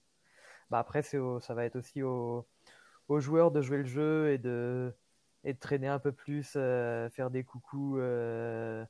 Bah 0.70 0.79
après, 0.79 1.02
ça 1.02 1.55
va 1.55 1.64
être 1.64 1.76
aussi 1.76 2.02
au, 2.02 2.46
aux 3.09 3.20
joueurs 3.20 3.50
de 3.50 3.62
jouer 3.62 3.79
le 3.79 3.85
jeu 3.85 4.33
et 4.33 4.38
de, 4.38 4.94
et 5.44 5.52
de 5.52 5.59
traîner 5.59 5.88
un 5.88 5.98
peu 5.98 6.12
plus, 6.12 6.55
euh, 6.57 7.09
faire 7.11 7.31
des 7.31 7.44
coucous 7.44 7.98
euh, 7.98 8.85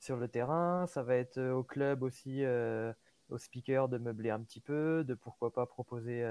sur 0.00 0.16
le 0.16 0.28
terrain. 0.28 0.86
Ça 0.86 1.02
va 1.02 1.16
être 1.16 1.38
au 1.38 1.62
club 1.62 2.02
aussi, 2.02 2.44
euh, 2.44 2.92
aux 3.28 3.38
speakers 3.38 3.88
de 3.88 3.98
meubler 3.98 4.30
un 4.30 4.40
petit 4.40 4.60
peu, 4.60 5.04
de 5.04 5.14
pourquoi 5.14 5.52
pas 5.52 5.66
proposer 5.66 6.22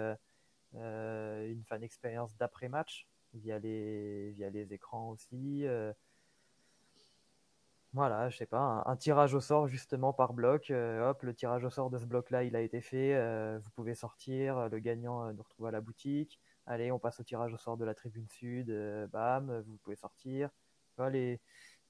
une 0.74 1.64
fan 1.66 1.84
expérience 1.84 2.36
d'après-match 2.38 3.08
via 3.34 3.60
les, 3.60 4.32
via 4.32 4.50
les 4.50 4.74
écrans 4.74 5.10
aussi. 5.10 5.66
Voilà, 7.94 8.30
je 8.30 8.38
sais 8.38 8.46
pas, 8.46 8.84
un, 8.86 8.96
tirage 8.96 9.34
au 9.34 9.40
sort 9.40 9.68
justement 9.68 10.14
par 10.14 10.34
bloc. 10.34 10.72
hop, 10.72 11.24
le 11.24 11.34
tirage 11.34 11.64
au 11.64 11.70
sort 11.70 11.90
de 11.90 11.98
ce 11.98 12.06
bloc-là, 12.06 12.44
il 12.44 12.56
a 12.56 12.62
été 12.62 12.82
fait. 12.82 13.16
vous 13.60 13.70
pouvez 13.72 13.96
sortir. 13.96 14.70
Le 14.70 14.80
gagnant 14.80 15.32
nous 15.34 15.42
retrouve 15.42 15.68
à 15.68 15.72
la 15.72 15.82
boutique 15.82 16.40
allez, 16.68 16.92
on 16.92 17.00
passe 17.00 17.20
au 17.20 17.24
tirage 17.24 17.54
au 17.54 17.58
sort 17.58 17.78
de 17.78 17.86
la 17.86 17.96
tribune 17.96 18.28
sud, 18.30 18.70
euh, 18.70 19.08
bam, 19.08 19.64
vous 19.66 19.78
pouvez 19.78 19.96
sortir. 19.96 20.50
les, 21.12 21.40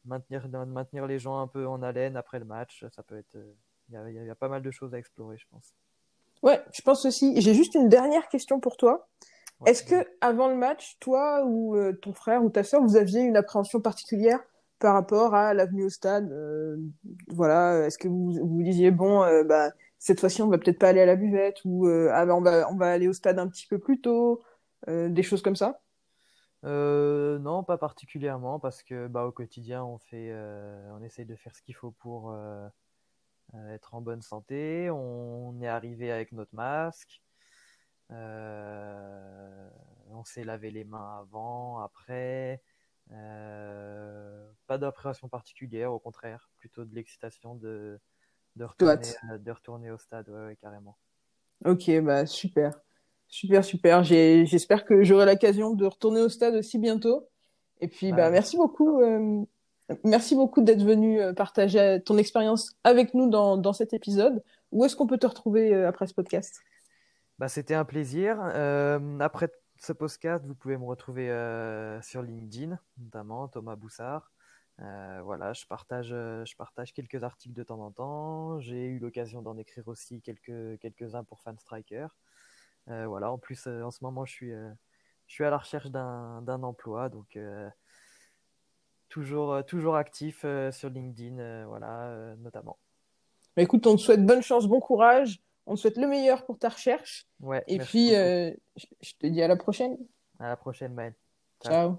maintenir, 0.06 0.48
maintenir 0.48 1.08
les 1.08 1.20
gens 1.20 1.40
un 1.40 1.48
peu 1.48 1.68
en 1.68 1.82
haleine 1.82 2.16
après 2.16 2.40
le 2.40 2.46
match, 2.46 2.86
ça 2.96 3.04
peut 3.04 3.18
être. 3.18 3.36
Euh, 3.36 3.54
il 3.90 4.26
y, 4.26 4.30
a, 4.30 4.36
pas 4.36 4.50
mal 4.50 4.62
de 4.62 4.70
choses 4.70 4.94
à 4.94 4.98
explorer, 4.98 5.38
je 5.38 5.46
pense. 5.50 5.74
Ouais, 6.44 6.62
je 6.74 6.82
pense 6.82 7.06
aussi. 7.06 7.40
J'ai 7.40 7.54
juste 7.54 7.74
une 7.74 7.88
dernière 7.88 8.28
question 8.28 8.60
pour 8.60 8.76
toi. 8.76 9.08
Est-ce 9.66 9.82
que 9.82 10.06
avant 10.20 10.50
le 10.50 10.56
match, 10.56 10.98
toi 11.00 11.46
ou 11.46 11.78
euh, 11.78 11.94
ton 11.94 12.14
frère 12.14 12.44
ou 12.44 12.50
ta 12.50 12.66
soeur, 12.66 12.84
vous 12.84 12.98
aviez 12.98 13.22
une 13.22 13.38
appréhension 13.38 13.80
particulière 13.80 14.42
par 14.80 14.94
rapport 14.94 15.36
à 15.36 15.54
l'avenue 15.54 15.86
au 15.86 15.90
stade 15.90 16.32
Voilà, 17.30 17.86
est-ce 17.86 17.98
que 17.98 18.08
vous 18.08 18.34
vous 18.34 18.64
disiez 18.64 18.92
bon, 18.92 19.22
bah 19.46 19.72
cette 20.00 20.20
fois-ci 20.20 20.42
on 20.42 20.48
va 20.48 20.58
peut-être 20.58 20.80
pas 20.80 20.90
aller 20.90 21.02
à 21.02 21.06
la 21.06 21.16
buvette 21.16 21.60
ou 21.66 21.88
ah, 21.88 22.26
bah, 22.26 22.36
on 22.36 22.42
va 22.42 22.70
on 22.72 22.76
va 22.76 22.92
aller 22.92 23.08
au 23.08 23.14
stade 23.14 23.40
un 23.40 23.48
petit 23.48 23.68
peu 23.68 23.80
plus 23.80 24.02
tôt 24.02 24.42
euh, 24.88 25.10
des 25.10 25.24
choses 25.24 25.42
comme 25.42 25.56
ça? 25.56 25.82
Euh, 26.66 27.40
non, 27.40 27.64
pas 27.64 27.78
particulièrement, 27.78 28.60
parce 28.60 28.84
que 28.84 29.08
bah, 29.08 29.26
au 29.26 29.32
quotidien, 29.32 29.84
on 29.84 29.98
fait, 29.98 30.30
euh, 30.32 30.90
on 30.94 31.04
essaye 31.04 31.26
de 31.26 31.36
faire 31.36 31.56
ce 31.56 31.62
qu'il 31.62 31.76
faut 31.76 31.92
pour 31.92 32.36
être 33.72 33.96
en 33.96 34.02
bonne 34.02 34.22
santé. 34.22 34.90
On 34.92 35.60
est 35.62 35.68
arrivé 35.68 36.12
avec 36.12 36.32
notre 36.32 36.56
masque. 36.56 37.22
on 38.10 38.16
s'est 40.26 40.44
lavé 40.44 40.72
les 40.72 40.84
mains 40.84 41.20
avant, 41.22 41.80
après. 41.80 42.62
Pas 43.10 44.78
d'appréhension 44.78 45.30
particulière, 45.30 45.94
au 45.94 46.00
contraire, 46.00 46.50
plutôt 46.58 46.86
de 46.86 46.94
l'excitation 46.94 47.56
de, 47.56 48.00
de, 48.56 48.66
retourner, 48.66 49.40
de 49.40 49.52
retourner 49.52 49.92
au 49.92 49.98
stade, 49.98 50.30
carrément. 50.60 50.98
Ok, 51.66 51.90
bah 52.02 52.26
super. 52.26 52.74
Super, 53.30 53.64
super. 53.64 54.04
J'espère 54.04 54.86
que 54.86 55.04
j'aurai 55.04 55.26
l'occasion 55.26 55.74
de 55.74 55.86
retourner 55.86 56.22
au 56.22 56.30
stade 56.30 56.56
aussi 56.56 56.80
bientôt. 56.80 57.28
Et 57.82 57.88
puis, 57.88 58.12
bah, 58.12 58.30
merci 58.30 58.58
beaucoup. 58.58 59.02
Euh, 59.02 59.44
merci 60.04 60.36
beaucoup 60.36 60.62
d'être 60.62 60.84
venu 60.84 61.22
euh, 61.22 61.34
partager 61.34 62.02
ton 62.06 62.18
expérience 62.18 62.76
avec 62.84 63.14
nous 63.14 63.30
dans, 63.30 63.58
dans 63.58 63.74
cet 63.74 63.94
épisode. 63.94 64.44
Où 64.72 64.86
est-ce 64.86 64.96
qu'on 64.96 65.08
peut 65.08 65.18
te 65.18 65.28
retrouver 65.28 65.74
euh, 65.74 65.88
après 65.88 66.08
ce 66.08 66.14
podcast? 66.14 66.62
Bah, 67.38 67.48
C'était 67.48 67.76
un 67.76 67.86
plaisir. 67.86 68.40
après 69.20 69.52
ce 69.82 69.94
podcast, 69.94 70.46
vous 70.46 70.56
pouvez 70.56 70.78
me 70.78 70.86
retrouver 70.86 71.28
sur 72.02 72.22
LinkedIn, 72.22 72.80
notamment 72.98 73.48
Thomas 73.48 73.76
Boussard. 73.76 74.32
voilà, 74.78 75.54
je 75.54 75.66
partage, 75.66 76.10
je 76.10 76.56
partage 76.56 76.94
quelques 76.94 77.24
articles 77.24 77.56
de 77.56 77.64
temps 77.64 77.80
en 77.80 77.92
temps. 77.92 78.60
J'ai 78.60 78.86
eu 78.86 79.00
l'occasion 79.00 79.42
d'en 79.42 79.58
écrire 79.58 79.88
aussi 79.88 80.22
quelques, 80.22 80.80
quelques-uns 80.80 81.24
pour 81.24 81.42
Fan 81.42 81.58
Striker. 81.60 82.08
Euh, 82.90 83.06
voilà, 83.08 83.32
en 83.32 83.38
plus, 83.38 83.68
euh, 83.68 83.84
en 83.84 83.92
ce 83.92 84.04
moment, 84.04 84.26
je 84.26 84.32
suis, 84.32 84.52
euh, 84.52 84.70
je 85.28 85.34
suis 85.34 85.44
à 85.44 85.50
la 85.50 85.58
recherche 85.58 85.88
d'un 85.88 86.64
emploi, 86.64 87.10
donc 87.10 87.38
toujours, 89.10 89.66
toujours 89.66 89.96
actif 89.98 90.46
sur 90.72 90.90
LinkedIn, 90.90 91.66
voilà, 91.66 92.36
notamment. 92.38 92.78
Bah, 93.56 93.64
écoute, 93.64 93.86
on 93.88 93.96
te 93.96 94.02
souhaite 94.02 94.26
bonne 94.26 94.42
chance, 94.42 94.68
bon 94.68 94.80
courage. 94.80 95.42
On 95.70 95.76
te 95.76 95.82
souhaite 95.82 95.98
le 95.98 96.08
meilleur 96.08 96.46
pour 96.46 96.58
ta 96.58 96.70
recherche. 96.70 97.28
Ouais, 97.42 97.62
Et 97.68 97.78
puis, 97.78 98.12
je 98.12 99.14
te 99.20 99.28
dis 99.28 99.42
à 99.42 99.50
la 99.50 99.58
prochaine. 99.58 99.98
À 100.40 100.48
la 100.48 100.56
prochaine, 100.56 100.94
Maël. 100.94 101.14
Ciao. 101.64 101.98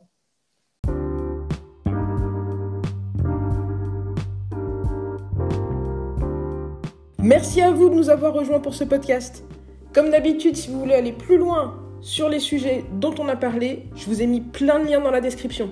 Merci 7.21 7.61
à 7.61 7.71
vous 7.71 7.91
de 7.91 7.95
nous 7.95 8.09
avoir 8.09 8.33
rejoints 8.33 8.61
pour 8.61 8.75
ce 8.75 8.85
podcast. 8.85 9.45
Comme 9.93 10.11
d'habitude, 10.11 10.57
si 10.57 10.71
vous 10.71 10.81
voulez 10.81 10.95
aller 10.95 11.13
plus 11.13 11.37
loin 11.37 11.79
sur 12.01 12.31
les 12.31 12.41
sujets 12.41 12.85
dont 12.93 13.15
on 13.19 13.29
a 13.29 13.37
parlé, 13.37 13.87
je 13.97 14.07
vous 14.07 14.23
ai 14.23 14.27
mis 14.27 14.41
plein 14.41 14.81
de 14.81 14.89
liens 14.89 15.01
dans 15.01 15.11
la 15.11 15.21
description. 15.21 15.71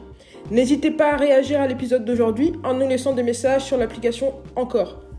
N'hésitez 0.50 0.90
pas 0.90 1.14
à 1.14 1.16
réagir 1.16 1.60
à 1.60 1.66
l'épisode 1.66 2.04
d'aujourd'hui 2.04 2.52
en 2.62 2.74
nous 2.74 2.86
laissant 2.86 3.14
des 3.14 3.22
messages 3.22 3.64
sur 3.64 3.78
l'application 3.78 4.34
Encore. 4.54 5.05